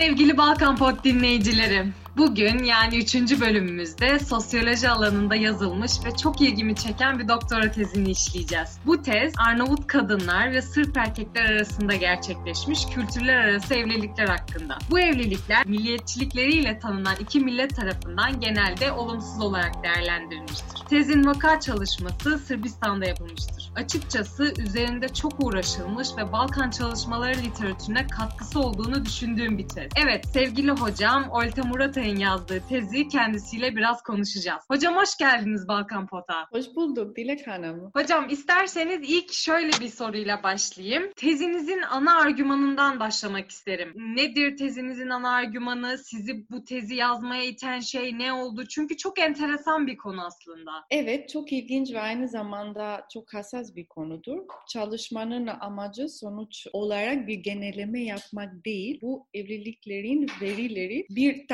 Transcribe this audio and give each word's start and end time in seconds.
Sevgili 0.00 0.36
Balkan 0.36 0.76
Pod 0.76 1.04
dinleyicilerim, 1.04 1.94
bugün 2.16 2.64
yani 2.64 2.98
üçüncü 2.98 3.40
bölümümüzde 3.40 4.18
sosyoloji 4.18 4.88
alanında 4.88 5.34
yazılmış 5.34 5.92
ve 6.04 6.16
çok 6.16 6.40
ilgimi 6.40 6.74
çeken 6.74 7.18
bir 7.18 7.28
doktora 7.28 7.72
tezini 7.72 8.10
işleyeceğiz. 8.10 8.78
Bu 8.86 9.02
tez 9.02 9.32
Arnavut 9.38 9.86
kadınlar 9.86 10.52
ve 10.52 10.62
Sırp 10.62 10.96
erkekler 10.96 11.44
arasında 11.44 11.94
gerçekleşmiş 11.94 12.86
kültürler 12.94 13.36
arası 13.36 13.74
evlilikler 13.74 14.28
hakkında. 14.28 14.78
Bu 14.90 15.00
evlilikler 15.00 15.66
milliyetçilikleriyle 15.66 16.78
tanınan 16.78 17.16
iki 17.20 17.40
millet 17.40 17.76
tarafından 17.76 18.40
genelde 18.40 18.92
olumsuz 18.92 19.40
olarak 19.40 19.82
değerlendirilmiştir. 19.82 20.80
Tezin 20.88 21.26
vaka 21.26 21.60
çalışması 21.60 22.38
Sırbistan'da 22.38 23.06
yapılmıştır. 23.06 23.70
Açıkçası 23.76 24.54
üzerinde 24.58 25.08
çok 25.08 25.32
uğraşılmış 25.38 26.08
ve 26.16 26.32
Balkan 26.32 26.70
çalışmaları 26.70 27.38
literatürüne 27.38 28.06
katkısı 28.06 28.60
olduğunu 28.60 29.04
düşündüğüm 29.04 29.58
bir 29.58 29.68
tez. 29.68 29.92
Evet, 29.96 30.26
sevgili 30.26 30.70
hocam 30.70 31.30
Olta 31.30 31.62
Muratay'ın 32.00 32.20
yazdığı 32.20 32.62
tezi 32.68 33.08
kendisiyle 33.08 33.76
biraz 33.76 34.02
konuşacağız. 34.02 34.64
Hocam 34.70 34.96
hoş 34.96 35.16
geldiniz 35.16 35.68
Balkan 35.68 36.06
Pot'a. 36.06 36.46
Hoş 36.52 36.66
bulduk 36.76 37.16
Dilek 37.16 37.46
Hanım. 37.46 37.90
Hocam 37.94 38.28
isterseniz 38.28 39.00
ilk 39.10 39.32
şöyle 39.32 39.70
bir 39.80 39.88
soruyla 39.88 40.42
başlayayım. 40.42 41.12
Tezinizin 41.16 41.82
ana 41.82 42.20
argümanından 42.20 43.00
başlamak 43.00 43.50
isterim. 43.50 43.92
Nedir 43.96 44.56
tezinizin 44.56 45.08
ana 45.08 45.30
argümanı? 45.30 45.98
Sizi 45.98 46.50
bu 46.50 46.64
tezi 46.64 46.94
yazmaya 46.94 47.44
iten 47.44 47.80
şey 47.80 48.18
ne 48.18 48.32
oldu? 48.32 48.64
Çünkü 48.68 48.96
çok 48.96 49.18
enteresan 49.18 49.86
bir 49.86 49.96
konu 49.96 50.24
aslında. 50.24 50.70
Evet, 50.90 51.28
çok 51.28 51.52
ilginç 51.52 51.92
ve 51.92 52.00
aynı 52.00 52.28
zamanda 52.28 53.06
çok 53.12 53.34
hassas 53.34 53.76
bir 53.76 53.86
konudur. 53.86 54.38
Çalışmanın 54.68 55.46
amacı 55.46 56.08
sonuç 56.08 56.66
olarak 56.72 57.26
bir 57.26 57.38
genelleme 57.38 58.04
yapmak 58.04 58.64
değil. 58.64 58.98
Bu 59.02 59.26
evliliklerin 59.34 60.26
verileri 60.40 61.06
bir 61.10 61.46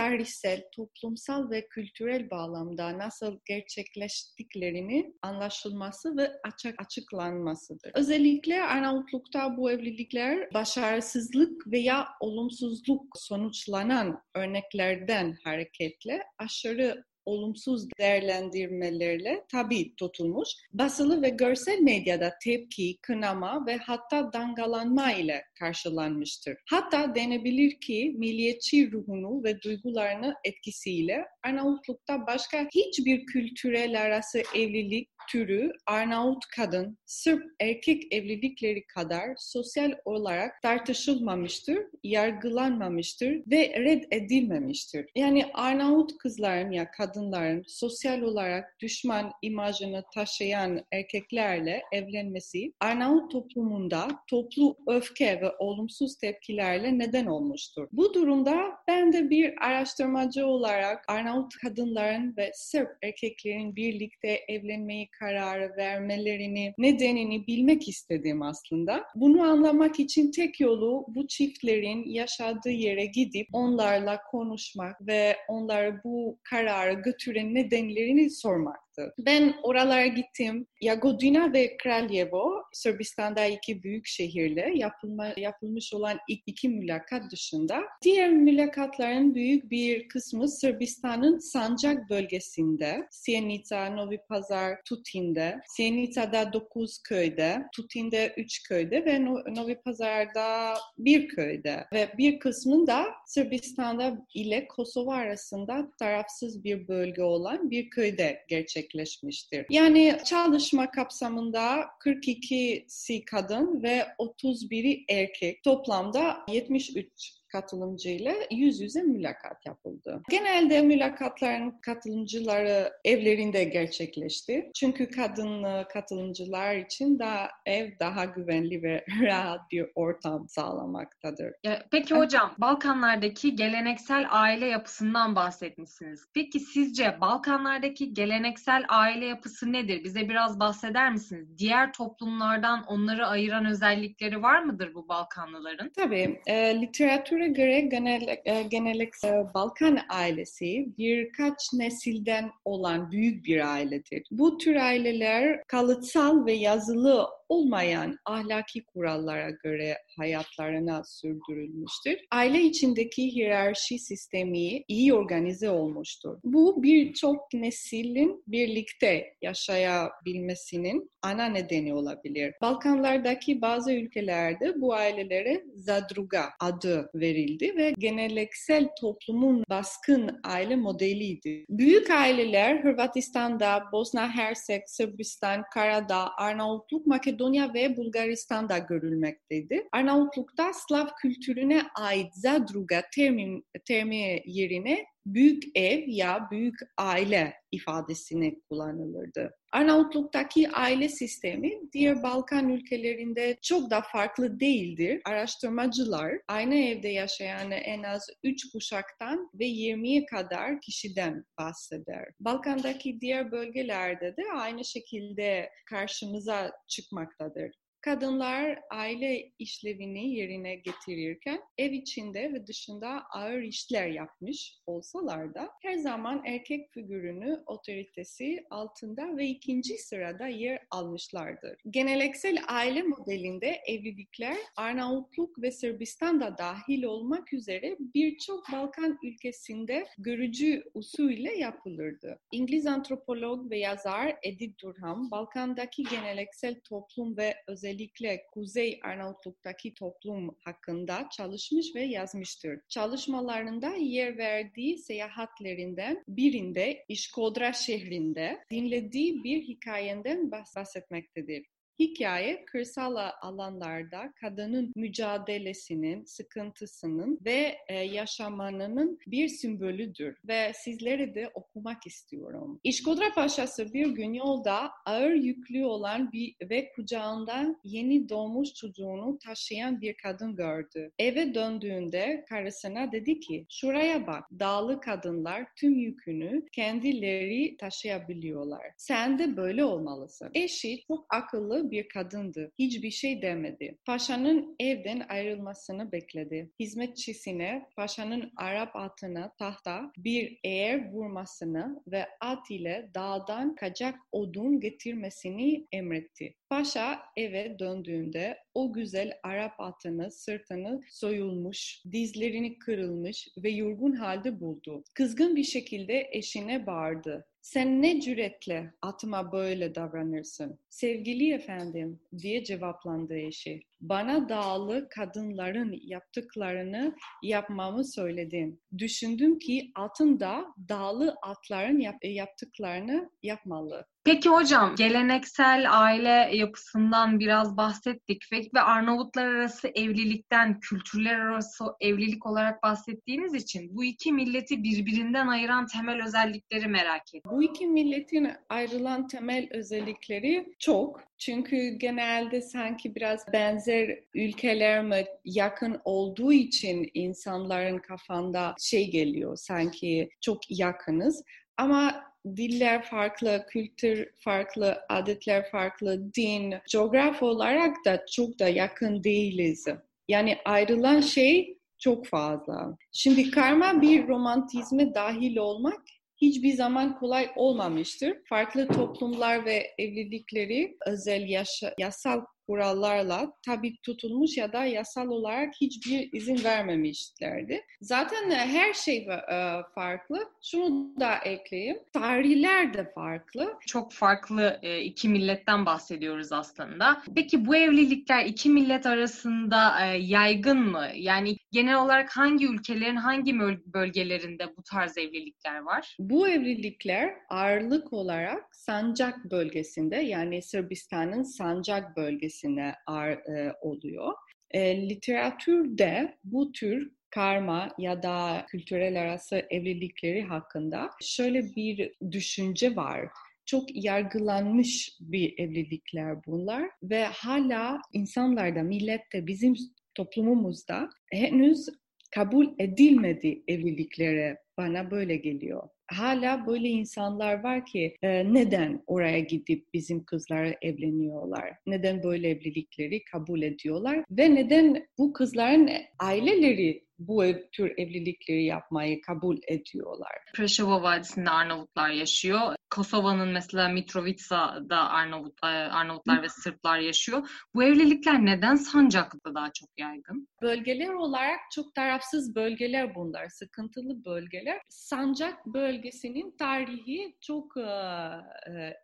tarihsel, 0.43 0.63
toplumsal 0.73 1.51
ve 1.51 1.69
kültürel 1.69 2.31
bağlamda 2.31 2.99
nasıl 2.99 3.39
gerçekleştiklerini 3.45 5.15
anlaşılması 5.23 6.17
ve 6.17 6.33
açık 6.45 6.83
açıklanmasıdır. 6.83 7.91
Özellikle 7.95 8.63
Arnavutluk'ta 8.63 9.57
bu 9.57 9.71
evlilikler 9.71 10.55
başarısızlık 10.55 11.67
veya 11.67 12.09
olumsuzluk 12.21 13.05
sonuçlanan 13.17 14.23
örneklerden 14.35 15.37
hareketle 15.45 16.23
aşırı 16.39 17.05
olumsuz 17.27 17.89
değerlendirmelerle 17.99 19.45
tabi 19.53 19.95
tutulmuş, 19.97 20.49
basılı 20.73 21.23
ve 21.23 21.29
görsel 21.29 21.81
medyada 21.81 22.33
tepki, 22.45 22.97
kınama 23.03 23.67
ve 23.67 23.77
hatta 23.77 24.33
dangalanma 24.33 25.13
ile 25.13 25.45
karşılanmıştır. 25.55 26.57
Hatta 26.71 27.15
denebilir 27.15 27.81
ki 27.81 28.15
milliyetçi 28.19 28.93
ruhunu 28.93 29.45
ve 29.45 29.63
duygularını 29.63 30.35
etkisiyle 30.45 31.25
Arnavutluk'ta 31.45 32.27
başka 32.27 32.67
hiçbir 32.75 33.27
kültürel 33.27 34.03
arası 34.03 34.43
evlilik 34.55 35.16
türü 35.29 35.73
Arnavut 35.87 36.47
kadın, 36.57 36.99
Sırp 37.07 37.43
erkek 37.61 38.15
evlilikleri 38.15 38.87
kadar 38.87 39.29
sosyal 39.39 39.93
olarak 40.05 40.63
tartışılmamıştır, 40.63 41.79
yargılanmamıştır 42.03 43.43
ve 43.51 43.85
reddedilmemiştir. 43.85 45.07
Yani 45.15 45.47
Arnavut 45.55 46.19
kızların 46.19 46.71
ya 46.71 46.91
kadınların 46.91 47.65
sosyal 47.67 48.23
olarak 48.23 48.77
düşman 48.81 49.33
imajını 49.43 50.05
taşıyan 50.15 50.85
erkeklerle 50.93 51.83
evlenmesi 51.93 52.73
Arnavut 52.81 53.33
toplumunda 53.33 54.09
toplu 54.31 54.77
öfke 54.89 55.41
ve 55.41 55.51
olumsuz 55.59 56.19
tepkilerle 56.19 56.99
neden 56.99 57.27
olmuştur. 57.27 57.89
Bu 57.93 58.15
durumda 58.15 58.57
ben 58.89 59.13
de 59.13 59.31
bir 59.31 59.67
araştırmacı 59.67 60.47
olarak 60.47 61.05
Arnavut 61.09 61.57
kadınların 61.57 62.37
ve 62.37 62.51
Sırp 62.55 62.89
erkeklerin 63.03 63.77
birlikte 63.77 64.41
evlenmeyi 64.49 65.09
kararı 65.19 65.77
vermelerini, 65.77 66.75
nedenini 66.79 67.47
bilmek 67.47 67.89
istedim 67.89 68.43
aslında. 68.43 69.05
Bunu 69.15 69.43
anlamak 69.43 70.01
için 70.01 70.31
tek 70.31 70.61
yolu 70.61 71.07
bu 71.09 71.27
çiftlerin 71.27 72.05
yaşadığı 72.05 72.71
yere 72.71 73.07
gidip 73.07 73.47
onlarla 73.53 74.21
konuşmak 74.31 75.07
ve 75.07 75.37
onlara 75.49 76.01
bu 76.05 76.39
kararı 76.43 76.93
götüren 76.93 77.55
nedenlerini 77.55 78.31
sormak 78.31 78.86
yaptı. 78.99 79.15
Ben 79.19 79.55
oralara 79.63 80.07
gittim. 80.07 80.67
Jagodina 80.83 81.53
ve 81.53 81.77
Kraljevo, 81.77 82.63
Sırbistan'da 82.73 83.47
iki 83.47 83.83
büyük 83.83 84.07
şehirle 84.07 84.73
yapılma, 84.75 85.27
yapılmış 85.37 85.95
olan 85.95 86.19
iki 86.47 86.69
mülakat 86.69 87.33
dışında 87.33 87.83
diğer 88.03 88.31
mülakatların 88.31 89.35
büyük 89.35 89.71
bir 89.71 90.09
kısmı 90.09 90.49
Sırbistan'ın 90.49 91.39
Sancak 91.39 92.11
bölgesinde, 92.11 93.09
Sjenica, 93.25 93.91
Novi 93.91 94.19
Pazar, 94.29 94.83
Tutin'de, 94.85 95.61
Sjenica'da 95.77 96.53
9 96.53 97.03
köyde, 97.03 97.63
Tutin'de 97.75 98.35
3 98.37 98.63
köyde 98.63 99.05
ve 99.05 99.25
Novi 99.25 99.75
Pazar'da 99.75 100.75
bir 100.99 101.29
köyde 101.29 101.87
ve 101.93 102.09
bir 102.19 102.39
kısmında 102.39 103.05
Sırbistan'da 103.27 104.27
ile 104.35 104.69
Kosova 104.69 105.15
arasında 105.15 105.91
tarafsız 105.99 106.65
bir 106.65 106.89
bölge 106.89 107.23
olan 107.23 107.71
bir 107.71 107.91
köyde 107.91 108.45
gerçek 108.49 108.86
gerçekleşmiştir. 108.87 109.67
Yani 109.71 110.19
çalışma 110.25 110.91
kapsamında 110.91 111.85
42'si 112.05 113.25
kadın 113.25 113.83
ve 113.83 114.07
31'i 114.19 115.05
erkek 115.09 115.63
toplamda 115.65 116.37
73 116.49 117.33
katılımcıyla 117.57 118.35
yüz 118.51 118.81
yüze 118.81 119.03
mülakat 119.03 119.67
yapıldı. 119.67 120.23
Genelde 120.31 120.83
mülakatların 120.83 121.71
katılımcıları 121.71 122.93
evlerinde 123.05 123.65
gerçekleşti. 123.65 124.71
Çünkü 124.75 125.11
kadın 125.11 125.63
e, 125.65 125.85
katılımcılar 125.89 126.77
için 126.77 127.19
daha 127.19 127.49
ev 127.67 127.91
daha 128.01 128.25
güvenli 128.25 128.83
ve 128.83 129.05
rahat 129.23 129.71
bir 129.73 129.87
ortam 129.95 130.49
sağlamaktadır. 130.49 131.53
Peki 131.91 132.15
hocam, 132.15 132.55
Balkanlardaki 132.59 133.57
geleneksel 133.57 134.27
aile 134.31 134.67
yapısından 134.67 135.37
bahsetmişsiniz. 135.37 136.25
Peki 136.35 136.61
sizce 136.61 137.21
Balkanlardaki 137.21 138.15
geleneksel 138.15 138.85
aile 138.89 139.27
yapısı 139.27 139.73
nedir? 139.73 140.05
Bize 140.05 140.29
biraz 140.29 140.61
bahseder 140.61 141.13
misiniz? 141.13 141.59
Diğer 141.59 141.93
toplumlardan 141.93 142.85
onları 142.87 143.27
ayıran 143.27 143.65
özellikleri 143.65 144.43
var 144.43 144.63
mıdır 144.63 144.95
bu 144.95 145.09
Balkanlıların? 145.09 145.91
Tabii. 145.97 146.41
E, 146.47 146.81
literatüre 146.81 147.46
göre 147.47 147.81
genel, 147.81 148.39
e, 148.45 148.63
genellikle 148.63 149.47
Balkan 149.55 149.99
ailesi 150.09 150.87
birkaç 150.99 151.73
nesilden 151.73 152.51
olan 152.65 153.11
büyük 153.11 153.47
bir 153.47 153.73
ailedir. 153.73 154.27
Bu 154.31 154.59
tür 154.59 154.77
aileler 154.77 155.63
kalıtsal 155.67 156.47
ve 156.47 156.53
yazılı 156.53 157.27
olmayan 157.49 158.19
ahlaki 158.25 158.85
kurallara 158.85 159.51
göre 159.51 159.99
hayatlarına 160.19 161.05
sürdürülmüştür. 161.05 162.17
Aile 162.31 162.61
içindeki 162.63 163.23
hiyerarşi 163.33 163.99
sistemi 163.99 164.83
iyi 164.89 165.15
organize 165.15 165.71
olmuştur. 165.71 166.39
Bu 166.45 166.83
birçok 166.83 167.55
neslin 167.55 168.43
birlikte 168.47 169.35
yaşayabilmesinin 169.43 171.11
ana 171.23 171.47
nedeni 171.47 171.95
olabilir. 171.95 172.55
Balkanlardaki 172.63 173.61
bazı 173.61 173.93
ülkelerde 173.93 174.81
bu 174.81 174.95
ailelere 174.95 175.65
zadruga 175.75 176.45
adı 176.61 177.11
verildi 177.15 177.77
ve 177.77 177.95
geneleksel 177.99 178.89
toplumun 179.01 179.65
baskın 179.71 180.41
aile 180.45 180.77
modeliydi. 180.77 181.65
Büyük 181.69 182.11
aileler 182.11 182.85
Hırvatistan'da, 182.85 183.83
Bosna 183.93 184.31
Hersek, 184.31 184.91
Sırbistan, 184.91 185.63
Karadağ, 185.75 186.31
Arnavutluk, 186.39 187.07
Makedonya 187.07 187.36
Makedonya 187.37 187.75
ve 187.75 187.97
Bulgaristan'da 187.97 188.79
görülmekteydi. 188.79 189.89
Arnavutluk'ta 189.93 190.73
Slav 190.73 191.07
kültürüne 191.23 191.83
ait 191.95 192.35
zadruga 192.35 193.03
termi, 193.15 193.63
termi 193.85 194.43
yerine 194.47 195.05
büyük 195.27 195.63
ev 195.75 196.05
ya 196.07 196.49
büyük 196.51 196.75
aile 196.99 197.55
ifadesini 197.73 198.61
kullanılırdı. 198.71 199.55
Arnavutluk'taki 199.73 200.71
aile 200.71 201.09
sistemi 201.09 201.73
diğer 201.93 202.23
Balkan 202.23 202.69
ülkelerinde 202.69 203.59
çok 203.63 203.91
da 203.91 204.01
farklı 204.13 204.61
değildir. 204.61 205.21
Araştırmacılar 205.25 206.33
aynı 206.49 206.75
evde 206.75 207.09
yaşayan 207.09 207.71
en 207.71 208.03
az 208.03 208.27
3 208.45 208.73
kuşaktan 208.73 209.51
ve 209.55 209.65
20'ye 209.65 210.27
kadar 210.27 210.81
kişiden 210.81 211.45
bahseder. 211.59 212.29
Balkan'daki 212.41 213.21
diğer 213.21 213.53
bölgelerde 213.53 214.37
de 214.37 214.43
aynı 214.55 214.85
şekilde 214.85 215.71
karşımıza 215.87 216.73
çıkmaktadır 216.89 217.73
kadınlar 218.07 218.79
aile 218.91 219.53
işlevini 219.59 220.35
yerine 220.35 220.75
getirirken 220.75 221.61
ev 221.79 221.93
içinde 221.93 222.53
ve 222.53 222.67
dışında 222.67 223.27
ağır 223.35 223.63
işler 223.63 224.07
yapmış 224.09 224.79
olsalar 224.87 225.55
da 225.55 225.71
her 225.83 225.95
zaman 225.95 226.43
erkek 226.45 226.93
figürünü 226.93 227.63
otoritesi 227.67 228.65
altında 228.71 229.37
ve 229.37 229.47
ikinci 229.47 229.99
sırada 229.99 230.47
yer 230.47 230.79
almışlardır. 230.91 231.77
Geneleksel 231.91 232.59
aile 232.69 233.03
modelinde 233.03 233.81
evlilikler 233.87 234.57
Arnavutluk 234.77 235.63
ve 235.63 235.71
Sırbistan'da 235.71 236.59
dahil 236.59 237.03
olmak 237.03 237.53
üzere 237.53 237.97
birçok 238.15 238.73
Balkan 238.73 239.19
ülkesinde 239.23 240.07
görücü 240.19 240.83
usulüyle 240.95 241.59
yapılırdı. 241.59 242.39
İngiliz 242.53 242.87
antropolog 242.87 243.71
ve 243.71 243.79
yazar 243.79 244.37
Edith 244.43 244.83
Durham, 244.83 245.31
Balkan'daki 245.31 246.03
geneleksel 246.05 246.81
toplum 246.81 247.37
ve 247.37 247.55
özellikle 247.97 248.47
Kuzey 248.53 249.01
Arnavutluk'taki 249.03 249.95
toplum 249.95 250.57
hakkında 250.65 251.29
çalışmış 251.37 251.95
ve 251.95 252.03
yazmıştır. 252.03 252.81
Çalışmalarında 252.89 253.95
yer 253.95 254.39
verdiği 254.39 254.99
seyahatlerinden 254.99 256.25
birinde 256.29 257.05
İşkodra 257.09 257.73
şehrinde 257.73 258.65
dinlediği 258.71 259.45
bir 259.45 259.63
hikayenden 259.63 260.51
bahsetmektedir. 260.51 261.67
Hikaye 261.99 262.65
kırsal 262.65 263.17
alanlarda 263.43 264.33
kadının 264.41 264.93
mücadelesinin, 264.97 266.25
sıkıntısının 266.25 267.39
ve 267.45 267.77
e, 267.89 267.95
yaşamanının 267.95 269.19
bir 269.27 269.49
simbolüdür 269.49 270.37
ve 270.49 270.73
sizleri 270.75 271.35
de 271.35 271.51
okumak 271.55 272.07
istiyorum. 272.07 272.81
İşkodra 272.85 273.35
Paşası 273.35 273.95
bir 273.95 274.07
gün 274.07 274.33
yolda 274.33 274.91
ağır 275.07 275.33
yüklü 275.33 275.85
olan 275.85 276.33
bir 276.33 276.57
ve 276.71 276.93
kucağından 276.97 277.81
yeni 277.85 278.29
doğmuş 278.29 278.75
çocuğunu 278.75 279.39
taşıyan 279.39 280.01
bir 280.01 280.17
kadın 280.17 280.57
gördü. 280.57 281.11
Eve 281.19 281.55
döndüğünde 281.55 282.45
karısına 282.49 283.13
dedi 283.13 283.41
ki, 283.41 283.67
şuraya 283.71 284.27
bak, 284.27 284.45
dağlı 284.59 285.01
kadınlar 285.01 285.67
tüm 285.77 285.99
yükünü 285.99 286.67
kendileri 286.73 287.77
taşıyabiliyorlar. 287.77 288.87
Sen 288.97 289.39
de 289.39 289.57
böyle 289.57 289.85
olmalısın. 289.85 290.51
Eşi 290.55 291.05
çok 291.09 291.27
akıllı 291.31 291.86
bir 291.91 292.09
kadındı. 292.09 292.73
Hiçbir 292.79 293.11
şey 293.11 293.43
demedi. 293.43 293.99
Paşanın 294.07 294.77
evden 294.81 295.27
ayrılmasını 295.29 296.13
bekledi. 296.13 296.71
Hizmetçisine 296.81 297.87
paşanın 297.97 298.53
Arap 298.57 298.97
atına 298.97 299.53
tahta 299.59 300.13
bir 300.19 300.59
eğer 300.65 301.13
vurmasını 301.13 302.03
ve 302.07 302.27
at 302.41 302.71
ile 302.71 303.11
dağdan 303.15 303.75
kacak 303.75 304.15
odun 304.33 304.81
getirmesini 304.81 305.87
emretti. 305.93 306.55
Paşa 306.71 307.19
eve 307.37 307.79
döndüğünde 307.79 308.59
o 308.75 308.93
güzel 308.93 309.33
Arap 309.43 309.81
atını 309.81 310.31
sırtını 310.31 311.01
soyulmuş, 311.11 312.03
dizlerini 312.13 312.79
kırılmış 312.79 313.49
ve 313.59 313.71
yorgun 313.71 314.13
halde 314.13 314.61
buldu. 314.61 315.05
Kızgın 315.15 315.57
bir 315.57 315.65
şekilde 315.65 316.29
eşine 316.33 316.87
bağırdı. 316.87 317.47
Sen 317.67 318.03
ne 318.03 318.21
cüretle 318.21 318.95
atıma 319.03 319.53
böyle 319.53 319.95
davranırsın? 319.95 320.79
Sevgili 320.89 321.53
efendim 321.53 322.21
diye 322.39 322.65
cevaplandı 322.65 323.37
eşi. 323.37 323.83
Bana 324.01 324.49
dağlı 324.49 325.09
kadınların 325.09 325.99
yaptıklarını 326.03 327.15
yapmamı 327.43 328.05
söyledin. 328.05 328.83
Düşündüm 328.99 329.59
ki 329.59 329.91
atın 329.95 330.41
da 330.41 330.65
dağlı 330.89 331.37
atların 331.43 332.01
yap 332.01 332.17
yaptıklarını 332.23 333.31
yapmalı. 333.43 334.07
Peki 334.27 334.49
hocam 334.49 334.95
geleneksel 334.97 335.87
aile 335.91 336.57
yapısından 336.57 337.41
biraz 337.41 337.77
bahsettik 337.77 338.43
ve 338.75 338.81
Arnavutlar 338.81 339.47
arası 339.47 339.89
evlilikten 339.89 340.81
kültürler 340.81 341.39
arası 341.41 341.85
evlilik 342.01 342.47
olarak 342.47 342.83
bahsettiğiniz 342.83 343.55
için 343.55 343.97
bu 343.97 344.05
iki 344.05 344.33
milleti 344.33 344.83
birbirinden 344.83 345.47
ayıran 345.47 345.87
temel 345.87 346.25
özellikleri 346.25 346.89
merak 346.89 347.23
ediyorum. 347.35 347.59
Bu 347.59 347.63
iki 347.63 347.87
milletin 347.87 348.51
ayrılan 348.69 349.27
temel 349.27 349.69
özellikleri 349.71 350.75
çok. 350.79 351.21
Çünkü 351.39 351.89
genelde 351.89 352.61
sanki 352.61 353.15
biraz 353.15 353.53
benzer 353.53 354.19
ülkeler 354.35 355.05
mi 355.05 355.25
yakın 355.45 356.01
olduğu 356.05 356.53
için 356.53 357.11
insanların 357.15 357.99
kafanda 357.99 358.75
şey 358.79 359.11
geliyor 359.11 359.57
sanki 359.57 360.29
çok 360.41 360.79
yakınız. 360.79 361.43
Ama 361.77 362.25
diller 362.57 363.03
farklı, 363.03 363.67
kültür 363.71 364.31
farklı, 364.39 364.99
adetler 365.09 365.71
farklı, 365.71 366.35
din, 366.35 366.75
coğrafya 366.91 367.49
olarak 367.49 367.97
da 368.05 368.25
çok 368.33 368.59
da 368.59 368.69
yakın 368.69 369.25
değiliz. 369.25 369.87
Yani 370.29 370.59
ayrılan 370.65 371.21
şey 371.21 371.79
çok 371.99 372.27
fazla. 372.27 372.97
Şimdi 373.13 373.51
karma 373.51 374.03
bir 374.03 374.29
romantizme 374.29 375.15
dahil 375.15 375.57
olmak 375.57 376.03
hiçbir 376.37 376.73
zaman 376.73 377.19
kolay 377.19 377.51
olmamıştır. 377.57 378.37
Farklı 378.49 378.89
toplumlar 378.89 379.65
ve 379.65 379.95
evlilikleri 379.99 380.97
özel 381.07 381.49
yaşa, 381.49 381.95
yasal 381.99 382.41
kurallarla 382.67 383.53
tabi 383.67 383.97
tutulmuş 384.03 384.57
ya 384.57 384.73
da 384.73 384.85
yasal 384.85 385.29
olarak 385.29 385.75
hiçbir 385.81 386.33
izin 386.33 386.65
vermemişlerdi. 386.65 387.85
Zaten 388.01 388.51
her 388.51 388.95
şey 388.95 389.17
e, 389.17 389.83
farklı. 389.95 390.49
Şunu 390.63 391.21
da 391.21 391.37
ekleyeyim. 391.37 391.99
Tarihler 392.13 392.95
de 392.95 393.13
farklı. 393.15 393.75
Çok 393.87 394.13
farklı 394.13 394.79
e, 394.83 395.01
iki 395.01 395.29
milletten 395.29 395.87
bahsediyoruz 395.87 396.53
aslında. 396.53 397.23
Peki 397.35 397.67
bu 397.67 397.77
evlilikler 397.77 398.45
iki 398.45 398.71
millet 398.71 399.07
arasında 399.07 400.07
e, 400.07 400.19
yaygın 400.19 400.79
mı? 400.79 401.07
Yani 401.15 401.57
genel 401.73 401.97
olarak 401.97 402.37
hangi 402.37 402.67
ülkelerin 402.67 403.17
hangi 403.17 403.59
bölgelerinde 403.87 404.77
bu 404.77 404.83
tarz 404.83 405.19
evlilikler 405.19 405.81
var? 405.81 406.17
Bu 406.19 406.49
evlilikler 406.49 407.35
ağırlık 407.49 408.13
olarak 408.13 408.77
Sancak 408.77 409.51
bölgesinde 409.51 410.17
yani 410.17 410.63
Sırbistan'ın 410.63 411.43
Sancak 411.43 412.17
bölgesi 412.17 412.56
seviyesine 412.57 412.95
ar, 413.07 413.31
e, 413.31 413.73
oluyor. 413.81 414.33
E, 414.71 415.09
literatürde 415.09 416.39
bu 416.45 416.73
tür 416.73 417.11
karma 417.31 417.95
ya 417.99 418.23
da 418.23 418.67
kültürel 418.69 419.23
arası 419.23 419.67
evlilikleri 419.71 420.43
hakkında 420.43 421.11
şöyle 421.23 421.63
bir 421.77 422.13
düşünce 422.33 422.97
var 422.97 423.29
çok 423.67 424.05
yargılanmış 424.05 425.17
bir 425.21 425.55
evlilikler 425.59 426.47
bunlar 426.47 426.91
ve 427.03 427.25
hala 427.25 428.01
insanlarda, 428.13 428.83
millette, 428.83 429.47
bizim 429.47 429.75
toplumumuzda 430.15 431.11
henüz 431.33 431.87
kabul 432.35 432.67
edilmedi 432.79 433.63
evliliklere 433.69 434.59
bana 434.79 435.11
böyle 435.11 435.37
geliyor 435.37 435.89
hala 436.09 436.67
böyle 436.67 436.89
insanlar 436.89 437.63
var 437.63 437.87
ki 437.87 438.17
e, 438.23 438.55
neden 438.55 439.03
oraya 439.07 439.41
gidip 439.41 439.95
bizim 439.95 440.25
kızlara 440.25 440.75
evleniyorlar? 440.83 441.73
Neden 441.87 442.23
böyle 442.23 442.49
evlilikleri 442.51 443.25
kabul 443.25 443.63
ediyorlar? 443.63 444.25
Ve 444.31 444.55
neden 444.55 445.07
bu 445.19 445.33
kızların 445.33 445.91
aileleri 446.19 447.06
bu 447.19 447.45
tür 447.73 447.91
evlilikleri 447.99 448.65
yapmayı 448.65 449.21
kabul 449.21 449.57
ediyorlar. 449.69 450.33
Preševo 450.55 451.03
Vadisi'nde 451.03 451.51
Arnavutlar 451.51 452.11
yaşıyor. 452.11 452.77
Kosova'nın 452.91 453.49
mesela 453.49 453.89
Mitrovica'da 453.89 455.11
Arnavut, 455.11 455.59
e, 455.63 455.67
Arnavutlar 455.67 456.43
ve 456.43 456.49
Sırplar 456.49 456.99
yaşıyor. 456.99 457.51
Bu 457.75 457.85
evlilikler 457.85 458.45
neden 458.45 458.75
Sancak'ta 458.75 459.55
daha 459.55 459.73
çok 459.73 459.89
yaygın? 459.99 460.49
Bölgeler 460.63 461.13
olarak 461.13 461.61
çok 461.73 461.95
tarafsız 461.95 462.55
bölgeler 462.55 463.15
bunlar, 463.15 463.49
sıkıntılı 463.49 464.25
bölgeler. 464.25 464.81
Sancak 464.89 465.67
bölgesinin 465.67 466.57
tarihi 466.59 467.37
çok 467.41 467.77
e, 467.77 467.87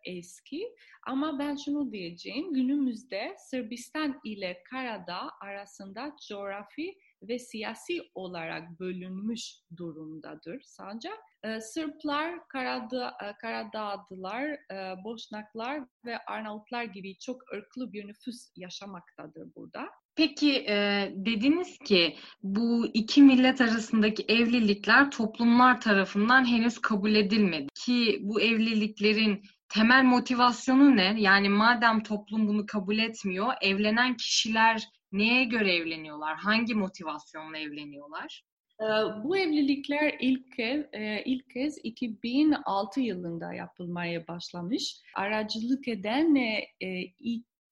eski 0.05 0.69
ama 1.07 1.39
ben 1.39 1.55
şunu 1.55 1.91
diyeceğim, 1.91 2.53
günümüzde 2.53 3.35
Sırbistan 3.37 4.19
ile 4.23 4.63
Karadağ 4.69 5.29
arasında 5.41 6.15
coğrafi 6.27 6.95
ve 7.27 7.39
siyasi 7.39 8.01
olarak 8.15 8.79
bölünmüş 8.79 9.55
durumdadır 9.77 10.61
sancak. 10.65 11.17
Ee, 11.43 11.61
Sırplar, 11.61 12.47
Karadağ, 12.47 13.09
e, 13.09 13.37
Karadağlılar, 13.41 14.43
e, 14.43 15.03
Boşnaklar 15.03 15.81
ve 16.05 16.17
Arnavutlar 16.17 16.83
gibi 16.83 17.17
çok 17.17 17.53
ırklı 17.53 17.93
bir 17.93 18.07
nüfus 18.07 18.51
yaşamaktadır 18.55 19.47
burada. 19.55 19.89
Peki 20.15 20.65
e, 20.69 21.09
dediniz 21.15 21.77
ki 21.77 22.15
bu 22.43 22.87
iki 22.93 23.21
millet 23.21 23.61
arasındaki 23.61 24.23
evlilikler 24.27 25.11
toplumlar 25.11 25.81
tarafından 25.81 26.45
henüz 26.45 26.79
kabul 26.79 27.15
edilmedi 27.15 27.67
ki 27.85 28.19
bu 28.21 28.41
evliliklerin 28.41 29.43
temel 29.69 30.03
motivasyonu 30.03 30.95
ne? 30.95 31.15
Yani 31.17 31.49
madem 31.49 32.03
toplum 32.03 32.47
bunu 32.47 32.65
kabul 32.65 32.97
etmiyor, 32.97 33.53
evlenen 33.61 34.17
kişiler 34.17 34.83
neye 35.13 35.43
göre 35.43 35.75
evleniyorlar? 35.75 36.35
Hangi 36.37 36.75
motivasyonla 36.75 37.57
evleniyorlar? 37.57 38.43
Ee, 38.81 38.85
bu 39.23 39.37
evlilikler 39.37 40.15
ilk 40.19 40.55
kez, 40.55 40.85
e, 40.93 41.23
ilk 41.25 41.49
kez 41.49 41.77
2006 41.83 43.01
yılında 43.01 43.53
yapılmaya 43.53 44.27
başlamış. 44.27 45.01
Aracılık 45.15 45.87
eden 45.87 46.35
e, 46.35 47.03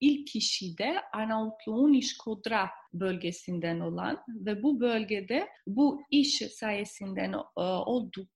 ilk 0.02 0.28
kişi 0.28 0.78
de 0.78 0.96
Arnavutluğun 1.14 1.94
İşkodra 1.94 2.70
bölgesinden 2.94 3.80
olan 3.80 4.20
ve 4.28 4.64
bu 4.64 4.80
bölgede 4.80 5.48
bu 5.68 6.02
iş 6.12 6.38
sayesinden 6.38 7.34
e, 7.34 7.62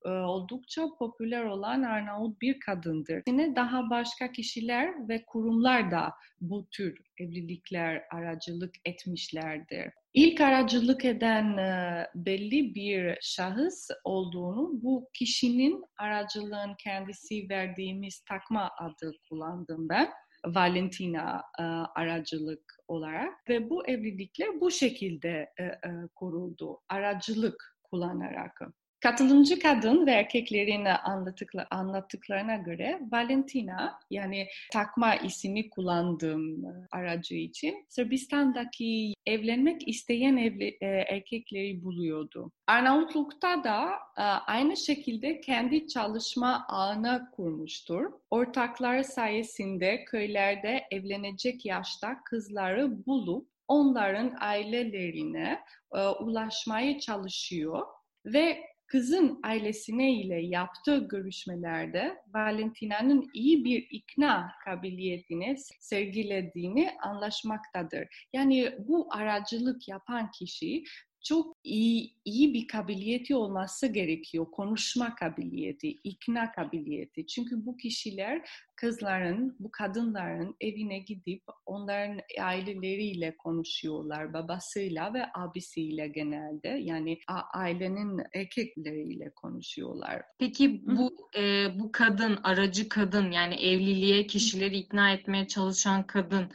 e, 0.05 0.09
oldukça 0.09 0.87
popüler 0.99 1.43
olan 1.43 1.83
Arnavut 1.83 2.41
bir 2.41 2.59
kadındır. 2.59 3.23
Yine 3.27 3.55
daha 3.55 3.89
başka 3.89 4.31
kişiler 4.31 5.09
ve 5.09 5.25
kurumlar 5.25 5.91
da 5.91 6.13
bu 6.41 6.67
tür 6.69 6.97
evlilikler 7.19 8.03
aracılık 8.11 8.75
etmişlerdir. 8.85 9.93
İlk 10.13 10.41
aracılık 10.41 11.05
eden 11.05 11.57
e, 11.57 12.07
belli 12.15 12.75
bir 12.75 13.17
şahıs 13.21 13.89
olduğunu 14.03 14.69
bu 14.83 15.09
kişinin 15.13 15.83
aracılığın 15.97 16.75
kendisi 16.83 17.49
verdiğimiz 17.49 18.23
takma 18.29 18.71
adı 18.79 19.11
kullandım 19.29 19.89
ben. 19.89 20.09
Valentina 20.47 21.43
e, 21.59 21.63
aracılık 21.95 22.63
olarak 22.87 23.49
ve 23.49 23.69
bu 23.69 23.87
evlilikler 23.87 24.61
bu 24.61 24.71
şekilde 24.71 25.49
e, 25.59 25.63
e, 25.63 25.79
kuruldu. 26.15 26.79
Aracılık 26.89 27.77
kullanarak. 27.83 28.61
Katılımcı 29.05 29.59
kadın 29.59 30.05
ve 30.05 30.11
erkeklerin 30.11 30.85
anlattıkla, 30.85 31.67
anlattıklarına 31.71 32.55
göre 32.55 32.99
Valentina 33.11 33.99
yani 34.09 34.47
takma 34.73 35.15
ismi 35.15 35.69
kullandığım 35.69 36.65
aracı 36.91 37.35
için 37.35 37.85
Sırbistan'daki 37.89 39.13
evlenmek 39.25 39.87
isteyen 39.87 40.37
evli, 40.37 40.77
e, 40.81 40.85
erkekleri 40.85 41.83
buluyordu. 41.83 42.51
Arnavutluk'ta 42.67 43.63
da 43.63 43.89
e, 44.17 44.21
aynı 44.23 44.77
şekilde 44.77 45.41
kendi 45.41 45.87
çalışma 45.87 46.65
ağını 46.69 47.31
kurmuştur. 47.35 48.05
Ortaklar 48.29 49.03
sayesinde 49.03 50.05
köylerde 50.05 50.83
evlenecek 50.91 51.65
yaşta 51.65 52.23
kızları 52.23 53.05
bulup 53.05 53.49
onların 53.67 54.35
ailelerine 54.39 55.59
e, 55.95 55.99
ulaşmaya 56.07 56.99
çalışıyor 56.99 57.85
ve 58.25 58.74
kızın 58.87 59.39
ailesine 59.43 60.13
ile 60.13 60.41
yaptığı 60.41 61.07
görüşmelerde 61.07 62.17
Valentina'nın 62.33 63.29
iyi 63.33 63.65
bir 63.65 63.87
ikna 63.89 64.51
kabiliyetini 64.65 65.55
sergilediğini 65.79 66.91
anlaşmaktadır. 67.03 68.27
Yani 68.33 68.75
bu 68.79 69.07
aracılık 69.11 69.87
yapan 69.87 70.31
kişi 70.31 70.83
çok 71.25 71.57
iyi, 71.63 72.13
iyi 72.25 72.53
bir 72.53 72.67
kabiliyeti 72.67 73.35
olması 73.35 73.87
gerekiyor. 73.87 74.45
Konuşma 74.51 75.15
kabiliyeti, 75.15 75.87
ikna 75.89 76.51
kabiliyeti. 76.51 77.27
Çünkü 77.27 77.65
bu 77.65 77.77
kişiler 77.77 78.49
kızların, 78.75 79.55
bu 79.59 79.71
kadınların 79.71 80.55
evine 80.61 80.99
gidip 80.99 81.43
onların 81.65 82.19
aileleriyle 82.41 83.37
konuşuyorlar. 83.37 84.33
Babasıyla 84.33 85.13
ve 85.13 85.25
abisiyle 85.35 86.07
genelde. 86.07 86.67
Yani 86.67 87.19
ailenin 87.53 88.21
erkekleriyle 88.33 89.31
konuşuyorlar. 89.35 90.21
Peki 90.39 90.81
bu 90.87 91.29
e, 91.37 91.67
bu 91.79 91.91
kadın, 91.91 92.39
aracı 92.43 92.89
kadın 92.89 93.31
yani 93.31 93.55
evliliğe 93.55 94.27
kişileri 94.27 94.77
ikna 94.77 95.13
etmeye 95.13 95.47
çalışan 95.47 96.07
kadın 96.07 96.51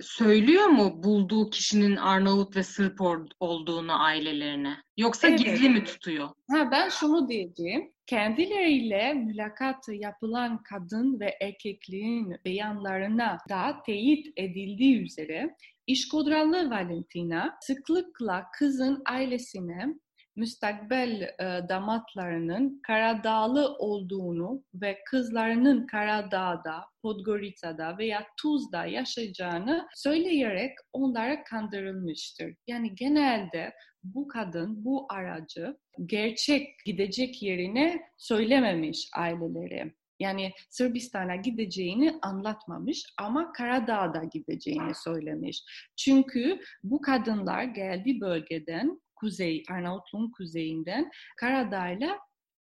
söylüyor 0.00 0.66
mu 0.66 1.02
bulduğu 1.02 1.50
kişinin 1.50 1.96
Arnavut 1.96 2.56
ve 2.56 2.62
Sırp 2.62 3.00
olduğunu 3.40 4.02
ailelerine? 4.02 4.76
Yoksa 4.96 5.28
evet. 5.28 5.38
gizli 5.38 5.70
mi 5.70 5.84
tutuyor? 5.84 6.28
Ha, 6.50 6.68
ben 6.70 6.88
şunu 6.88 7.28
diyeceğim. 7.28 7.92
Kendileriyle 8.06 9.14
mülakat 9.14 9.84
yapılan 9.88 10.62
kadın 10.62 11.20
ve 11.20 11.36
erkeklerin 11.40 12.36
beyanlarına 12.44 13.38
da 13.48 13.82
teyit 13.86 14.26
edildiği 14.36 15.02
üzere 15.02 15.56
İşkodralı 15.86 16.70
Valentina 16.70 17.58
sıklıkla 17.60 18.44
kızın 18.58 19.02
ailesine 19.06 19.94
müstakbel 20.38 21.22
e, 21.22 21.68
damatlarının 21.68 22.80
Karadağlı 22.86 23.76
olduğunu 23.78 24.64
ve 24.74 24.98
kızlarının 25.10 25.86
Karadağ'da, 25.86 26.84
Podgorica'da 27.02 27.98
veya 27.98 28.26
Tuz'da 28.42 28.86
yaşayacağını 28.86 29.88
söyleyerek 29.94 30.72
onlara 30.92 31.44
kandırılmıştır. 31.44 32.54
Yani 32.66 32.94
genelde 32.94 33.72
bu 34.04 34.28
kadın, 34.28 34.84
bu 34.84 35.06
aracı 35.10 35.78
gerçek 36.06 36.68
gidecek 36.84 37.42
yerine 37.42 38.00
söylememiş 38.18 39.10
aileleri. 39.16 39.92
Yani 40.20 40.52
Sırbistan'a 40.70 41.36
gideceğini 41.36 42.18
anlatmamış 42.22 43.04
ama 43.18 43.52
Karadağ'da 43.52 44.24
gideceğini 44.24 44.94
söylemiş. 44.94 45.62
Çünkü 45.96 46.60
bu 46.82 47.00
kadınlar 47.00 47.64
geldiği 47.64 48.20
bölgeden 48.20 49.00
kuzey, 49.20 49.62
Arnavutluğun 49.70 50.30
kuzeyinden 50.30 51.10
Karadağ'la 51.36 52.18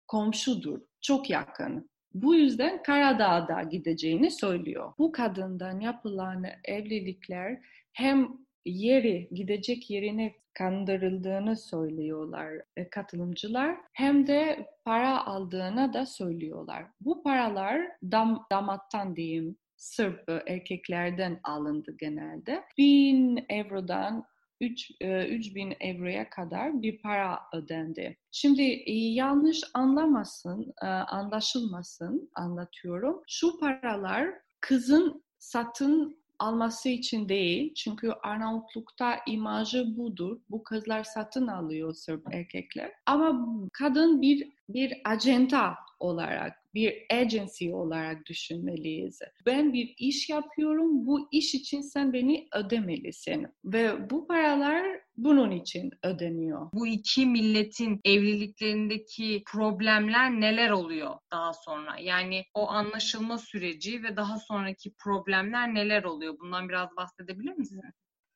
komşudur, 0.06 0.80
çok 1.00 1.30
yakın. 1.30 1.90
Bu 2.14 2.34
yüzden 2.34 2.82
Karadağ'da 2.82 3.62
gideceğini 3.62 4.30
söylüyor. 4.30 4.92
Bu 4.98 5.12
kadından 5.12 5.80
yapılan 5.80 6.44
evlilikler 6.64 7.58
hem 7.92 8.28
yeri, 8.64 9.28
gidecek 9.32 9.90
yerine 9.90 10.34
kandırıldığını 10.54 11.56
söylüyorlar 11.56 12.52
e, 12.76 12.90
katılımcılar 12.90 13.76
hem 13.92 14.26
de 14.26 14.66
para 14.84 15.26
aldığına 15.26 15.92
da 15.92 16.06
söylüyorlar. 16.06 16.86
Bu 17.00 17.22
paralar 17.22 17.88
dam, 18.02 18.46
damattan 18.50 19.16
diyeyim 19.16 19.56
Sırp 19.76 20.28
erkeklerden 20.46 21.40
alındı 21.42 21.96
genelde. 21.98 22.64
1000 22.78 23.46
eurodan 23.48 24.24
3, 24.60 24.90
3000 25.00 25.70
e, 25.70 25.74
euroya 25.80 26.30
kadar 26.30 26.82
bir 26.82 27.02
para 27.02 27.38
ödendi. 27.54 28.18
Şimdi 28.30 28.62
e, 28.62 28.92
yanlış 28.94 29.60
anlamasın, 29.74 30.74
e, 30.82 30.86
anlaşılmasın 30.86 32.30
anlatıyorum. 32.34 33.22
Şu 33.28 33.58
paralar 33.58 34.28
kızın 34.60 35.24
satın 35.38 36.25
alması 36.38 36.88
için 36.88 37.28
değil. 37.28 37.74
Çünkü 37.74 38.10
Arnavutluk'ta 38.22 39.16
imajı 39.26 39.96
budur. 39.96 40.38
Bu 40.50 40.62
kızlar 40.62 41.04
satın 41.04 41.46
alıyor 41.46 41.94
Sırp 41.94 42.34
erkekler. 42.34 42.92
Ama 43.06 43.46
kadın 43.72 44.22
bir 44.22 44.56
bir 44.68 45.00
acenta 45.04 45.74
olarak, 46.00 46.74
bir 46.74 47.06
agency 47.12 47.74
olarak 47.74 48.26
düşünmeliyiz. 48.26 49.18
Ben 49.46 49.72
bir 49.72 49.94
iş 49.98 50.28
yapıyorum, 50.28 51.06
bu 51.06 51.28
iş 51.32 51.54
için 51.54 51.80
sen 51.80 52.12
beni 52.12 52.48
ödemelisin. 52.54 53.46
Ve 53.64 54.10
bu 54.10 54.26
paralar 54.26 55.00
bunun 55.16 55.50
için 55.50 55.90
ödeniyor. 56.02 56.70
Bu 56.72 56.86
iki 56.86 57.26
milletin 57.26 58.00
evliliklerindeki 58.04 59.42
problemler 59.52 60.30
neler 60.30 60.70
oluyor 60.70 61.14
daha 61.32 61.52
sonra? 61.52 61.98
Yani 61.98 62.44
o 62.54 62.68
anlaşılma 62.70 63.38
süreci 63.38 64.02
ve 64.02 64.16
daha 64.16 64.38
sonraki 64.38 64.94
problemler 65.04 65.74
neler 65.74 66.04
oluyor? 66.04 66.38
Bundan 66.40 66.68
biraz 66.68 66.96
bahsedebilir 66.96 67.52
misin? 67.52 67.80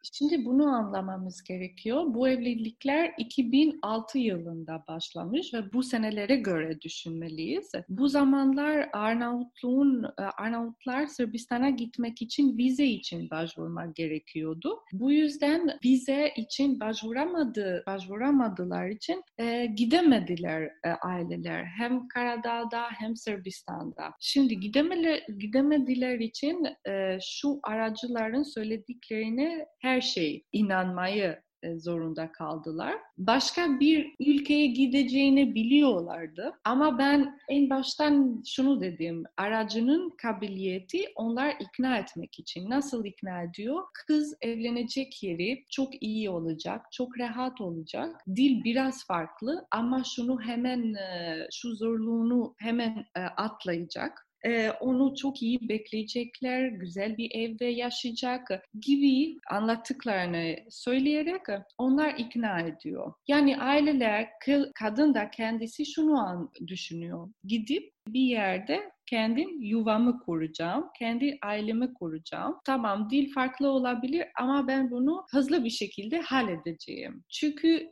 Şimdi 0.02 0.44
bunu 0.44 0.66
anlamamız 0.66 1.42
gerekiyor. 1.42 2.04
Bu 2.06 2.28
evlilikler 2.28 3.12
2006 3.18 4.18
yılında 4.18 4.84
başlamış 4.88 5.54
ve 5.54 5.72
bu 5.72 5.82
senelere 5.82 6.36
göre 6.36 6.80
düşünmeliyiz. 6.80 7.72
Bu 7.88 8.08
zamanlar 8.08 8.88
Arnavutluğun 8.92 10.04
e, 10.04 10.22
Arnavutlar 10.22 11.06
Sırbistan'a 11.06 11.70
gitmek 11.70 12.22
için 12.22 12.58
vize 12.58 12.86
için 12.86 13.30
başvurmak 13.30 13.96
gerekiyordu. 13.96 14.80
Bu 14.92 15.12
yüzden 15.12 15.78
vize 15.84 16.32
için 16.36 16.80
başvuramadı, 16.80 17.82
başvuramadılar 17.86 18.88
için 18.88 19.22
e, 19.38 19.66
gidemediler 19.66 20.62
e, 20.62 20.88
aileler 20.88 21.64
hem 21.64 22.08
Karadağ'da 22.08 22.82
hem 22.90 23.16
Sırbistan'da. 23.16 24.12
Şimdi 24.20 24.60
gidemele, 24.60 25.26
gidemediler 25.38 26.18
için 26.18 26.66
e, 26.88 27.18
şu 27.22 27.60
aracıların 27.62 28.42
söylediklerini 28.42 29.66
her 29.80 29.89
her 29.90 30.00
şey 30.00 30.44
inanmayı 30.52 31.42
e, 31.62 31.78
zorunda 31.78 32.32
kaldılar. 32.32 32.94
Başka 33.18 33.80
bir 33.80 34.14
ülkeye 34.20 34.66
gideceğini 34.66 35.54
biliyorlardı. 35.54 36.52
Ama 36.64 36.98
ben 36.98 37.38
en 37.48 37.70
baştan 37.70 38.42
şunu 38.46 38.80
dedim. 38.80 39.24
Aracının 39.36 40.10
kabiliyeti 40.22 41.04
onlar 41.14 41.56
ikna 41.60 41.98
etmek 41.98 42.38
için. 42.38 42.70
Nasıl 42.70 43.04
ikna 43.04 43.42
ediyor? 43.42 43.82
Kız 44.06 44.36
evlenecek 44.40 45.22
yeri 45.22 45.64
çok 45.70 46.02
iyi 46.02 46.30
olacak, 46.30 46.86
çok 46.92 47.18
rahat 47.18 47.60
olacak. 47.60 48.22
Dil 48.36 48.64
biraz 48.64 49.06
farklı 49.06 49.66
ama 49.70 50.04
şunu 50.04 50.40
hemen, 50.40 50.94
e, 50.94 51.38
şu 51.52 51.74
zorluğunu 51.74 52.54
hemen 52.58 53.06
e, 53.16 53.20
atlayacak 53.20 54.29
e, 54.46 54.70
onu 54.70 55.14
çok 55.16 55.42
iyi 55.42 55.68
bekleyecekler, 55.68 56.68
güzel 56.68 57.16
bir 57.16 57.30
evde 57.34 57.64
yaşayacak 57.64 58.48
gibi 58.80 59.38
anlattıklarını 59.50 60.56
söyleyerek 60.70 61.40
onlar 61.78 62.14
ikna 62.18 62.60
ediyor. 62.60 63.12
Yani 63.28 63.58
aileler, 63.58 64.28
kadın 64.74 65.14
da 65.14 65.30
kendisi 65.30 65.86
şunu 65.86 66.18
an 66.18 66.50
düşünüyor. 66.66 67.28
Gidip 67.44 67.92
bir 68.08 68.20
yerde 68.20 68.90
kendim 69.06 69.62
yuvamı 69.62 70.20
kuracağım, 70.20 70.84
kendi 70.98 71.38
ailemi 71.42 71.94
kuracağım. 71.94 72.56
Tamam 72.64 73.10
dil 73.10 73.32
farklı 73.32 73.68
olabilir 73.68 74.26
ama 74.40 74.68
ben 74.68 74.90
bunu 74.90 75.24
hızlı 75.30 75.64
bir 75.64 75.70
şekilde 75.70 76.20
halledeceğim. 76.20 77.24
Çünkü 77.28 77.88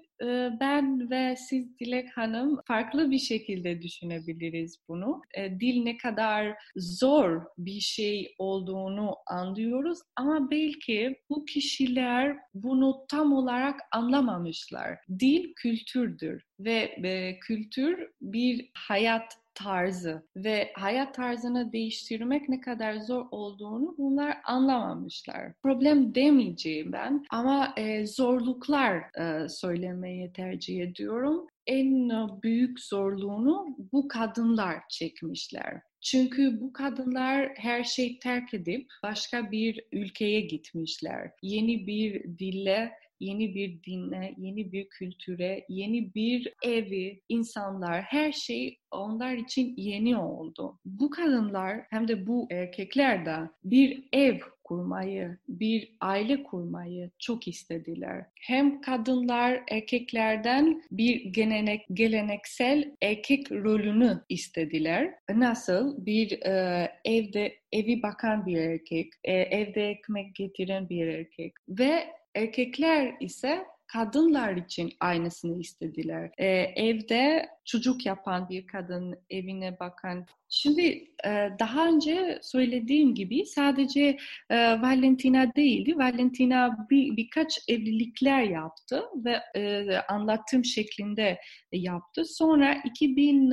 ben 0.61 1.11
ve 1.11 1.37
siz 1.37 1.79
Dilek 1.79 2.17
Hanım 2.17 2.61
farklı 2.67 3.11
bir 3.11 3.19
şekilde 3.19 3.83
düşünebiliriz 3.83 4.79
bunu. 4.89 5.23
E, 5.35 5.61
dil 5.61 5.83
ne 5.83 5.97
kadar 5.97 6.55
zor 6.77 7.43
bir 7.59 7.81
şey 7.81 8.35
olduğunu 8.39 9.17
anlıyoruz 9.27 9.99
ama 10.17 10.51
belki 10.51 11.17
bu 11.31 11.45
kişiler 11.45 12.37
bunu 12.55 13.05
tam 13.09 13.33
olarak 13.33 13.81
anlamamışlar. 13.93 14.99
Dil 15.19 15.53
kültürdür 15.57 16.43
ve 16.61 17.39
kültür 17.41 18.11
bir 18.21 18.71
hayat 18.75 19.35
tarzı 19.59 20.23
ve 20.37 20.73
hayat 20.75 21.15
tarzını 21.15 21.73
değiştirmek 21.73 22.49
ne 22.49 22.61
kadar 22.61 22.97
zor 22.97 23.27
olduğunu 23.31 23.95
bunlar 23.99 24.39
anlamamışlar. 24.45 25.53
Problem 25.63 26.15
demeyeceğim 26.15 26.93
ben 26.93 27.25
ama 27.31 27.75
e, 27.77 28.07
zorluklar 28.07 28.97
e, 28.97 29.49
söylemeyi 29.49 30.33
tercih 30.33 30.83
ediyorum. 30.83 31.47
En 31.67 32.11
büyük 32.43 32.81
zorluğunu 32.81 33.77
bu 33.93 34.09
kadınlar 34.09 34.77
çekmişler. 34.91 35.81
Çünkü 36.01 36.61
bu 36.61 36.73
kadınlar 36.73 37.49
her 37.57 37.85
şeyi 37.85 38.19
terk 38.19 38.55
edip 38.55 38.87
başka 39.03 39.51
bir 39.51 39.85
ülkeye 39.93 40.41
gitmişler. 40.41 41.31
Yeni 41.43 41.87
bir 41.87 42.39
dille 42.39 42.93
yeni 43.21 43.55
bir 43.55 43.83
dine, 43.83 44.35
yeni 44.39 44.73
bir 44.73 44.89
kültüre, 44.89 45.65
yeni 45.69 46.15
bir 46.15 46.53
evi, 46.63 47.21
insanlar, 47.29 48.03
her 48.03 48.33
şey 48.33 48.79
onlar 48.91 49.35
için 49.35 49.75
yeni 49.77 50.17
oldu. 50.17 50.79
Bu 50.85 51.11
kadınlar 51.11 51.81
hem 51.91 52.09
de 52.09 52.27
bu 52.27 52.47
erkekler 52.51 53.27
de 53.27 53.37
bir 53.65 54.09
ev 54.13 54.39
kurmayı, 54.69 55.39
bir 55.49 55.97
aile 56.01 56.43
kurmayı 56.43 57.11
çok 57.19 57.49
istediler. 57.49 58.27
Hem 58.41 58.81
kadınlar 58.81 59.63
erkeklerden 59.71 60.83
bir 60.91 61.25
gelenek, 61.25 61.87
geleneksel 61.93 62.95
erkek 63.03 63.53
rolünü 63.53 64.25
istediler. 64.29 65.15
Nasıl 65.35 66.07
bir 66.07 66.43
e, 66.43 66.89
evde 67.05 67.55
evi 67.73 68.03
bakan 68.03 68.47
bir 68.47 68.57
erkek, 68.57 69.13
e, 69.25 69.33
evde 69.33 69.89
ekmek 69.89 70.35
getiren 70.35 70.89
bir 70.89 71.07
erkek 71.07 71.53
ve 71.69 72.18
Erkekler 72.39 73.17
ise 73.21 73.67
kadınlar 73.87 74.57
için 74.57 74.93
aynısını 75.01 75.61
istediler. 75.61 76.31
Ee, 76.39 76.47
evde 76.77 77.49
çocuk 77.69 78.07
yapan 78.07 78.49
bir 78.49 78.67
kadın, 78.67 79.15
evine 79.31 79.81
bakan. 79.81 80.27
Şimdi 80.49 80.83
e, 81.25 81.49
daha 81.59 81.89
önce 81.89 82.39
söylediğim 82.43 83.15
gibi 83.15 83.47
sadece 83.47 84.19
e, 84.51 84.57
Valentina 84.57 85.55
değildi. 85.57 85.99
Valentina 85.99 86.87
bir, 86.91 87.17
birkaç 87.17 87.59
evlilikler 87.69 88.43
yaptı 88.43 89.03
ve 89.25 89.41
e, 89.57 89.97
anlattığım 90.09 90.65
şeklinde 90.65 91.39
yaptı. 91.73 92.25
Sonra 92.25 92.77
2000, 92.85 93.51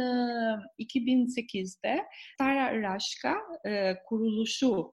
2008'de 0.80 2.06
Sara 2.38 2.82
Raşka 2.82 3.36
kuruluşu 4.06 4.92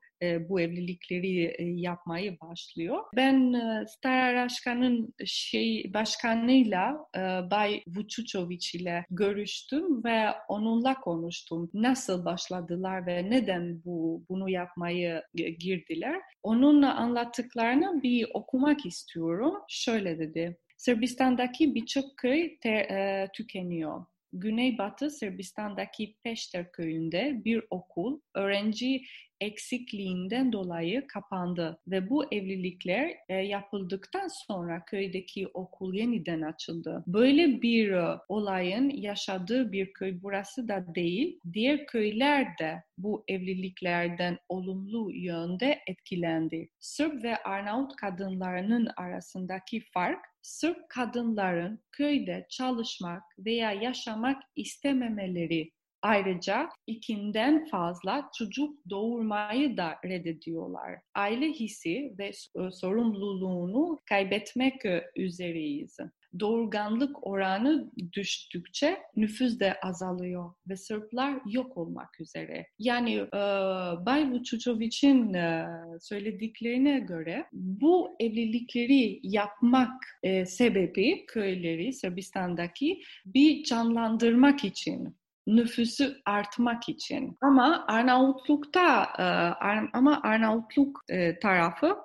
bu 0.49 0.61
evlilikleri 0.61 1.57
yapmayı 1.81 2.41
başlıyor. 2.41 2.99
Ben 3.17 3.55
Stara 3.87 4.35
Raşkan'ın 4.35 5.15
şey 5.25 5.91
başkanıyla 5.95 6.97
Bay 7.51 7.83
Vučićović 7.87 8.77
ile 8.77 9.05
görüştüm 9.17 10.05
ve 10.05 10.27
onunla 10.49 10.95
konuştum. 11.01 11.71
Nasıl 11.75 12.25
başladılar 12.25 13.07
ve 13.07 13.31
neden 13.31 13.85
bu 13.85 14.25
bunu 14.29 14.51
yapmayı 14.51 15.23
girdiler? 15.59 16.21
Onun 16.43 16.83
anlattıklarını 16.83 18.03
bir 18.03 18.27
okumak 18.35 18.87
istiyorum. 18.87 19.55
Şöyle 19.69 20.19
dedi. 20.19 20.59
Sırbistan'daki 20.77 21.75
birçok 21.75 22.05
köy 22.17 22.59
ter, 22.59 22.81
e, 22.81 23.29
tükeniyor. 23.35 24.05
Güneybatı 24.33 25.11
Sırbistan'daki 25.11 26.17
Peşter 26.25 26.73
köyünde 26.73 27.43
bir 27.45 27.63
okul 27.71 28.21
öğrenci 28.35 29.03
eksikliğinden 29.43 30.53
dolayı 30.53 31.07
kapandı 31.07 31.79
ve 31.87 32.11
bu 32.11 32.25
evlilikler 32.35 33.15
e, 33.29 33.35
yapıldıktan 33.35 34.29
sonra 34.29 34.85
köydeki 34.85 35.49
okul 35.49 35.95
yeniden 35.95 36.43
açıldı. 36.43 37.05
Böyle 37.07 37.63
bir 37.63 37.93
e, 37.93 38.19
olayın 38.29 38.91
yaşadığı 38.91 39.73
bir 39.73 39.93
köy 39.93 40.23
burası 40.23 40.69
da 40.69 40.95
değil, 40.95 41.41
diğer 41.53 41.87
köyler 41.87 42.59
de 42.59 42.83
bu 42.99 43.25
evliliklerden 43.29 44.39
olumlu 44.49 45.13
yönde 45.13 45.79
etkilendi. 45.87 46.69
Sırp 46.81 47.25
ve 47.25 47.37
Arnavut 47.37 47.97
kadınlarının 47.97 48.89
arasındaki 48.97 49.81
fark 49.81 50.32
Sırp 50.43 50.89
kadınların 50.89 51.81
köyde 51.93 52.47
çalışmak 52.51 53.23
veya 53.39 53.73
yaşamak 53.73 54.43
istememeleri 54.57 55.73
Ayrıca 56.03 56.69
ikinden 56.87 57.65
fazla 57.65 58.31
çocuk 58.39 58.91
doğurmayı 58.91 59.77
da 59.77 59.99
reddediyorlar. 60.05 60.99
Aile 61.15 61.47
hissi 61.47 62.15
ve 62.19 62.27
e, 62.29 62.71
sorumluluğunu 62.71 63.99
kaybetmek 64.09 64.83
üzereyiz 65.17 65.97
doğurganlık 66.41 67.27
oranı 67.27 67.91
düştükçe 68.13 68.99
nüfus 69.17 69.61
de 69.61 69.81
azalıyor 69.83 70.53
ve 70.69 70.77
Sırplar 70.77 71.41
yok 71.47 71.77
olmak 71.77 72.21
üzere. 72.21 72.67
Yani 72.79 73.15
e, 73.15 73.41
Bay 74.07 74.23
Vučićović'in 74.23 75.35
e, 75.35 75.67
söylediklerine 76.01 77.01
göre 77.01 77.47
bu 77.53 78.17
evlilikleri 78.21 79.21
yapmak 79.23 79.93
e, 80.23 80.47
sebebi 80.47 81.27
köyleri 81.27 81.93
Sırbistan'daki 81.93 83.03
bir 83.27 83.65
canlandırmak 83.65 84.65
için 84.65 85.17
nüfusu 85.47 86.15
artmak 86.27 86.89
için. 86.89 87.37
Ama 87.41 87.85
Arnavutluk'ta 87.89 89.03
e, 89.19 89.25
ama 89.93 90.21
Arnavutluk 90.23 91.01
e, 91.09 91.39
tarafı 91.39 91.97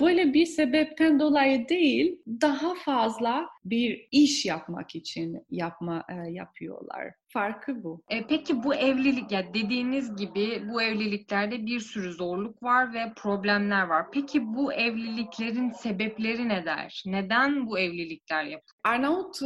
böyle 0.00 0.34
bir 0.34 0.46
sebepten 0.46 1.20
dolayı 1.20 1.68
değil, 1.68 2.22
daha 2.26 2.74
fazla 2.74 3.46
bir 3.64 4.08
iş 4.10 4.44
yapmak 4.44 4.94
için 4.94 5.46
yapma 5.50 6.04
yapıyorlar. 6.28 7.14
Farkı 7.28 7.84
bu. 7.84 8.02
E, 8.08 8.26
peki 8.26 8.62
bu 8.62 8.74
evlilik 8.74 9.32
ya 9.32 9.54
dediğiniz 9.54 10.16
gibi 10.16 10.62
bu 10.72 10.82
evliliklerde 10.82 11.66
bir 11.66 11.80
sürü 11.80 12.12
zorluk 12.12 12.62
var 12.62 12.94
ve 12.94 13.12
problemler 13.16 13.82
var. 13.82 14.06
Peki 14.12 14.54
bu 14.54 14.72
evliliklerin 14.72 15.70
sebepleri 15.70 16.48
ne 16.48 16.64
der? 16.64 17.02
Neden 17.06 17.66
bu 17.66 17.78
evlilikler 17.78 18.44
yapılıyor? 18.44 18.62
Arnavut 18.84 19.36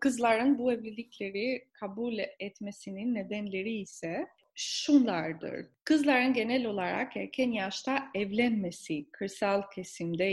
kızların 0.00 0.58
bu 0.58 0.72
evlilikleri 0.72 1.64
kabul 1.72 2.18
etmesinin 2.38 3.14
nedenleri 3.14 3.80
ise 3.80 4.26
şunlardır. 4.54 5.66
Kızların 5.84 6.32
genel 6.32 6.66
olarak 6.66 7.16
erken 7.16 7.52
yaşta 7.52 8.02
evlenmesi, 8.14 9.10
kırsal 9.10 9.62
kesimde 9.74 10.24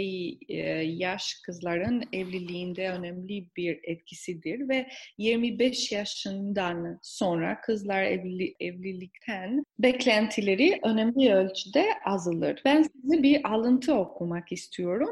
e, 0.49 0.57
yaş 0.83 1.33
kızların 1.45 2.03
evliliğinde 2.13 2.89
önemli 2.89 3.47
bir 3.57 3.79
etkisidir 3.83 4.69
ve 4.69 4.89
25 5.17 5.91
yaşından 5.91 6.99
sonra 7.01 7.61
kızlar 7.61 8.03
evli, 8.03 8.55
evlilikten 8.59 9.63
beklentileri 9.79 10.79
önemli 10.83 11.33
ölçüde 11.33 11.85
azalır. 12.05 12.61
Ben 12.65 12.83
size 12.83 13.23
bir 13.23 13.53
alıntı 13.53 13.95
okumak 13.95 14.51
istiyorum. 14.51 15.09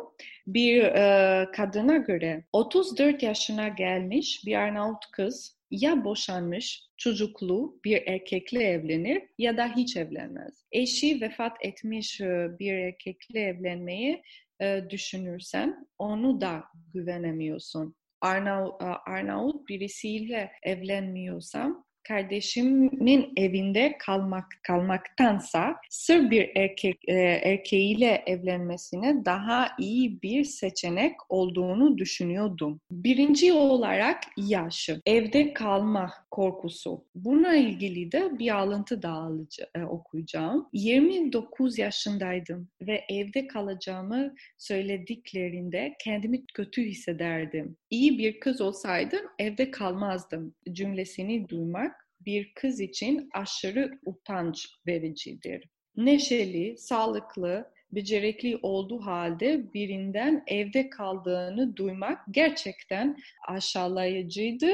Bir 0.47 0.83
e, 0.83 1.47
kadına 1.51 1.97
göre 1.97 2.43
34 2.53 3.23
yaşına 3.23 3.67
gelmiş 3.67 4.41
bir 4.45 4.55
Arnavut 4.55 5.11
kız 5.11 5.56
ya 5.71 6.03
boşanmış, 6.03 6.83
çocuklu 6.97 7.79
bir 7.85 8.07
erkekle 8.07 8.63
evlenir 8.63 9.23
ya 9.37 9.57
da 9.57 9.75
hiç 9.75 9.97
evlenmez. 9.97 10.65
Eşi 10.71 11.21
vefat 11.21 11.57
etmiş 11.61 12.21
e, 12.21 12.47
bir 12.59 12.73
erkekle 12.73 13.39
evlenmeyi 13.39 14.21
e, 14.61 14.81
düşünürsen 14.89 15.87
onu 15.97 16.41
da 16.41 16.63
güvenemiyorsun. 16.93 17.95
Arnavut, 18.21 18.81
e, 18.81 18.85
Arnavut 18.85 19.69
birisiyle 19.69 20.51
evlenmiyorsam 20.63 21.86
kardeşimin 22.07 23.33
evinde 23.37 23.95
kalmak 23.99 24.45
kalmaktansa 24.63 25.75
sır 25.89 26.31
bir 26.31 26.51
erkek 26.55 26.97
e, 27.07 27.13
erkeğiyle 27.43 28.23
evlenmesine 28.25 29.25
daha 29.25 29.69
iyi 29.79 30.21
bir 30.21 30.43
seçenek 30.43 31.15
olduğunu 31.29 31.97
düşünüyordum. 31.97 32.79
Birinci 32.91 33.53
olarak 33.53 34.23
yaşı, 34.37 35.01
evde 35.05 35.53
kalma 35.53 36.13
korkusu. 36.31 37.05
Buna 37.15 37.55
ilgili 37.55 38.11
de 38.11 38.39
bir 38.39 38.57
alıntı 38.57 39.01
daha 39.01 39.17
alıcı, 39.17 39.65
e, 39.75 39.83
okuyacağım. 39.83 40.67
29 40.73 41.77
yaşındaydım 41.77 42.67
ve 42.81 43.03
evde 43.09 43.47
kalacağımı 43.47 44.35
söylediklerinde 44.57 45.95
kendimi 46.03 46.45
kötü 46.45 46.83
hissederdim. 46.83 47.77
İyi 47.89 48.17
bir 48.17 48.39
kız 48.39 48.61
olsaydım 48.61 49.21
evde 49.39 49.71
kalmazdım 49.71 50.53
cümlesini 50.71 51.49
duymak 51.49 51.96
bir 52.27 52.51
kız 52.55 52.79
için 52.79 53.29
aşırı 53.33 53.99
utanç 54.05 54.67
vericidir. 54.87 55.69
Neşeli, 55.95 56.77
sağlıklı, 56.77 57.71
becerikli 57.91 58.59
olduğu 58.61 58.99
halde 58.99 59.73
birinden 59.73 60.43
evde 60.47 60.89
kaldığını 60.89 61.75
duymak 61.75 62.19
gerçekten 62.31 63.17
aşağılayıcıydı 63.47 64.67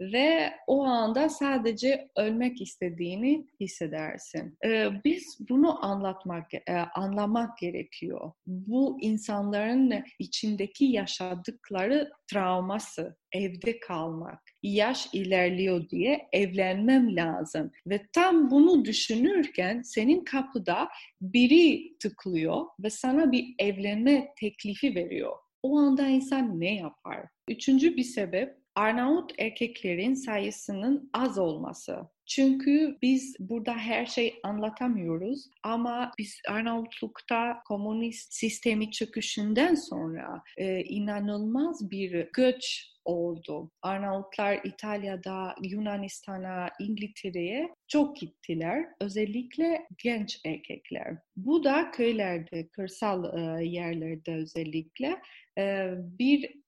ve 0.00 0.52
o 0.66 0.84
anda 0.84 1.28
sadece 1.28 2.08
ölmek 2.16 2.60
istediğini 2.60 3.46
hissedersin. 3.60 4.58
Ee, 4.64 4.88
biz 5.04 5.38
bunu 5.48 5.84
anlatmak, 5.84 6.54
e, 6.54 6.74
anlamak 6.94 7.58
gerekiyor. 7.58 8.32
Bu 8.46 8.98
insanların 9.00 10.04
içindeki 10.18 10.84
yaşadıkları 10.84 12.10
travması, 12.30 13.16
evde 13.32 13.80
kalmak, 13.80 14.40
yaş 14.62 15.08
ilerliyor 15.12 15.88
diye 15.88 16.28
evlenmem 16.32 17.16
lazım. 17.16 17.70
Ve 17.86 18.00
tam 18.12 18.50
bunu 18.50 18.84
düşünürken 18.84 19.82
senin 19.82 20.24
kapıda 20.24 20.88
biri 21.20 21.96
tıklıyor 21.98 22.66
ve 22.82 22.90
sana 22.90 23.32
bir 23.32 23.54
evlenme 23.58 24.32
teklifi 24.40 24.94
veriyor. 24.94 25.36
O 25.62 25.78
anda 25.78 26.06
insan 26.08 26.60
ne 26.60 26.74
yapar? 26.74 27.26
Üçüncü 27.48 27.96
bir 27.96 28.04
sebep 28.04 28.59
Arnavut 28.74 29.32
erkeklerin 29.38 30.14
sayısının 30.14 31.10
az 31.12 31.38
olması. 31.38 31.96
Çünkü 32.26 32.98
biz 33.02 33.36
burada 33.40 33.74
her 33.74 34.06
şey 34.06 34.40
anlatamıyoruz 34.42 35.50
ama 35.62 36.12
biz 36.18 36.40
Arnavutluk'ta 36.48 37.62
komünist 37.68 38.32
sistemi 38.32 38.90
çöküşünden 38.90 39.74
sonra 39.74 40.42
e, 40.56 40.80
inanılmaz 40.84 41.90
bir 41.90 42.28
göç 42.32 42.90
oldu. 43.04 43.70
Arnavutlar 43.82 44.60
İtalya'da, 44.64 45.54
Yunanistan'a, 45.62 46.68
İngiltere'ye 46.80 47.74
çok 47.88 48.16
gittiler. 48.16 48.84
Özellikle 49.00 49.86
genç 50.04 50.40
erkekler. 50.44 51.18
Bu 51.36 51.64
da 51.64 51.90
köylerde, 51.90 52.68
kırsal 52.68 53.38
e, 53.38 53.64
yerlerde 53.64 54.34
özellikle 54.34 55.20
e, 55.58 55.90
bir 55.98 56.59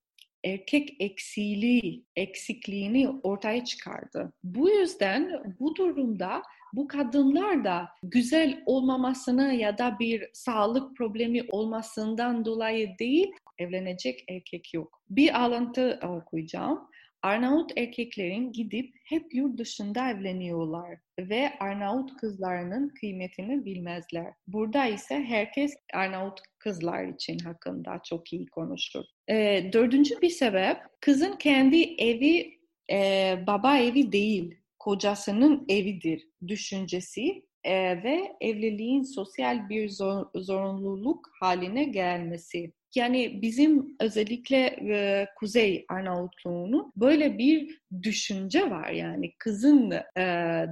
erkek 0.43 0.95
eksiliği, 0.99 2.05
eksikliğini 2.15 3.09
ortaya 3.23 3.65
çıkardı. 3.65 4.33
Bu 4.43 4.69
yüzden 4.69 5.55
bu 5.59 5.75
durumda 5.75 6.41
bu 6.73 6.87
kadınlar 6.87 7.63
da 7.63 7.89
güzel 8.03 8.63
olmamasına 8.65 9.53
ya 9.53 9.77
da 9.77 9.99
bir 9.99 10.29
sağlık 10.33 10.97
problemi 10.97 11.41
olmasından 11.51 12.45
dolayı 12.45 12.97
değil 12.99 13.31
evlenecek 13.57 14.23
erkek 14.29 14.73
yok. 14.73 15.01
Bir 15.09 15.41
alıntı 15.41 15.99
okuyacağım. 16.03 16.87
Arnavut 17.23 17.71
erkeklerin 17.77 18.51
gidip 18.51 18.95
hep 19.05 19.35
yurt 19.35 19.57
dışında 19.57 20.09
evleniyorlar 20.09 20.99
ve 21.19 21.53
Arnavut 21.59 22.17
kızlarının 22.17 22.89
kıymetini 22.89 23.65
bilmezler. 23.65 24.33
Burada 24.47 24.85
ise 24.85 25.23
herkes 25.23 25.75
Arnavut 25.93 26.39
kızlar 26.63 27.07
için 27.07 27.39
hakkında 27.39 28.01
çok 28.03 28.33
iyi 28.33 28.45
konuşur. 28.45 29.03
E, 29.29 29.69
dördüncü 29.73 30.21
bir 30.21 30.29
sebep 30.29 30.77
kızın 31.01 31.35
kendi 31.35 31.81
evi 31.83 32.59
e, 32.91 33.37
baba 33.47 33.77
evi 33.77 34.11
değil, 34.11 34.55
kocasının 34.79 35.65
evidir 35.69 36.27
düşüncesi 36.47 37.45
e, 37.63 38.03
ve 38.03 38.35
evliliğin 38.41 39.03
sosyal 39.03 39.69
bir 39.69 39.89
zor, 39.89 40.25
zorunluluk 40.35 41.29
haline 41.39 41.83
gelmesi. 41.83 42.73
Yani 42.95 43.41
bizim 43.41 43.95
özellikle 43.99 44.57
e, 44.89 45.27
Kuzey 45.35 45.85
Arnavutluğunu 45.89 46.91
böyle 46.95 47.37
bir 47.37 47.81
düşünce 48.01 48.69
var. 48.69 48.89
Yani 48.89 49.33
kızın 49.39 49.91
e, 49.91 50.23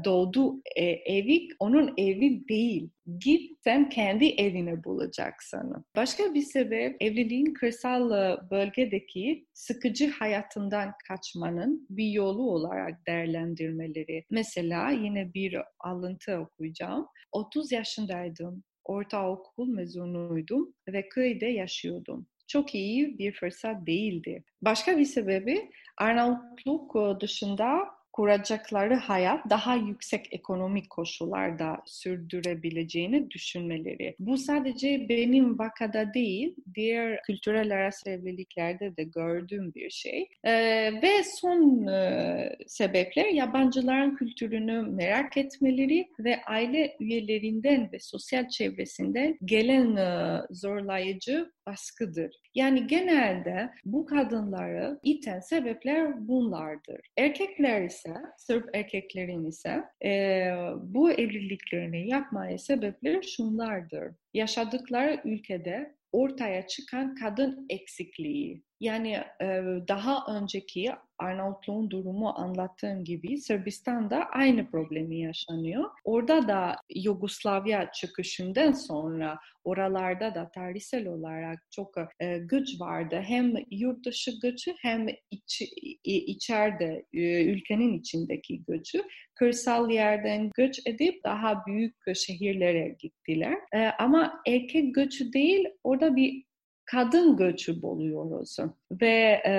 doğduğu 0.05 0.61
e, 0.75 0.83
evi 0.85 1.47
onun 1.59 1.93
evi 1.97 2.47
değil. 2.47 2.89
Git 3.19 3.57
sen 3.63 3.89
kendi 3.89 4.25
evini 4.25 4.83
bulacaksın. 4.83 5.85
Başka 5.95 6.33
bir 6.33 6.41
sebep 6.41 6.95
evliliğin 6.99 7.53
kırsal 7.53 8.11
e, 8.11 8.37
bölgedeki 8.51 9.45
sıkıcı 9.53 10.11
hayatından 10.11 10.93
kaçmanın 11.07 11.87
bir 11.89 12.11
yolu 12.11 12.51
olarak 12.51 13.07
değerlendirmeleri. 13.07 14.25
Mesela 14.29 14.89
yine 14.89 15.33
bir 15.33 15.57
alıntı 15.79 16.37
okuyacağım. 16.37 17.07
30 17.31 17.71
yaşındaydım 17.71 18.63
ortaokul 18.85 19.67
mezunuydum 19.67 20.73
ve 20.87 21.09
köyde 21.09 21.45
yaşıyordum. 21.45 22.27
Çok 22.47 22.75
iyi 22.75 23.17
bir 23.17 23.33
fırsat 23.33 23.87
değildi. 23.87 24.43
Başka 24.61 24.97
bir 24.97 25.05
sebebi 25.05 25.71
Arnavutluk 25.97 26.95
dışında 27.21 27.87
kuracakları 28.13 28.95
hayat 28.95 29.49
daha 29.49 29.75
yüksek 29.75 30.27
ekonomik 30.31 30.89
koşullarda 30.89 31.81
sürdürebileceğini 31.85 33.31
düşünmeleri. 33.31 34.15
Bu 34.19 34.37
sadece 34.37 35.09
benim 35.09 35.59
vakada 35.59 36.13
değil, 36.13 36.55
diğer 36.75 37.21
kültürel 37.23 37.73
arası 37.73 38.09
evliliklerde 38.09 38.97
de 38.97 39.03
gördüğüm 39.03 39.73
bir 39.73 39.89
şey. 39.89 40.29
Ee, 40.43 40.53
ve 41.01 41.23
son 41.23 41.87
e, 41.87 42.55
sebepler 42.67 43.25
yabancıların 43.25 44.15
kültürünü 44.15 44.81
merak 44.81 45.37
etmeleri 45.37 46.07
ve 46.19 46.41
aile 46.45 46.95
üyelerinden 46.99 47.91
ve 47.91 47.99
sosyal 47.99 48.47
çevresinden 48.47 49.37
gelen 49.45 49.95
e, 49.95 50.41
zorlayıcı 50.51 51.51
baskıdır. 51.67 52.35
Yani 52.55 52.87
genelde 52.87 53.69
bu 53.85 54.05
kadınları 54.05 54.99
iten 55.03 55.39
sebepler 55.39 56.27
bunlardır. 56.27 56.99
Erkekler 57.17 57.81
ise, 57.81 58.13
Sırp 58.37 58.69
erkeklerin 58.75 59.45
ise 59.45 59.83
e, 60.05 60.51
bu 60.83 61.11
evliliklerini 61.11 62.09
yapmaya 62.09 62.57
sebepleri 62.57 63.27
şunlardır. 63.27 64.13
Yaşadıkları 64.33 65.21
ülkede 65.25 65.95
ortaya 66.11 66.67
çıkan 66.67 67.15
kadın 67.15 67.65
eksikliği. 67.69 68.63
Yani 68.81 69.11
e, 69.41 69.45
daha 69.87 70.25
önceki 70.35 70.91
Arnavutluğun 71.17 71.89
durumu 71.89 72.33
anlattığım 72.37 73.03
gibi 73.03 73.37
Sırbistan'da 73.37 74.25
aynı 74.25 74.71
problemi 74.71 75.19
yaşanıyor. 75.19 75.89
Orada 76.03 76.47
da 76.47 76.75
Yugoslavya 76.95 77.91
çıkışından 77.91 78.71
sonra 78.71 79.39
oralarda 79.63 80.35
da 80.35 80.51
tarihsel 80.51 81.07
olarak 81.07 81.59
çok 81.71 81.95
e, 82.19 82.37
güç 82.37 82.79
vardı. 82.79 83.23
Hem 83.25 83.53
yurt 83.71 84.05
dışı 84.05 84.31
gücü 84.41 84.73
hem 84.81 85.07
iç, 85.31 85.61
içeride 86.03 87.05
e, 87.13 87.43
ülkenin 87.45 87.99
içindeki 87.99 88.63
gücü. 88.67 89.03
Kırsal 89.35 89.89
yerden 89.89 90.49
göç 90.55 90.79
edip 90.85 91.23
daha 91.23 91.65
büyük 91.65 91.95
şehirlere 92.15 92.95
gittiler. 92.99 93.57
E, 93.73 93.79
ama 93.99 94.41
erkek 94.47 94.95
göçü 94.95 95.33
değil 95.33 95.65
orada 95.83 96.15
bir 96.15 96.50
kadın 96.91 97.37
göçü 97.37 97.81
buluyoruz. 97.81 98.57
Ve 98.91 99.41
e, 99.45 99.53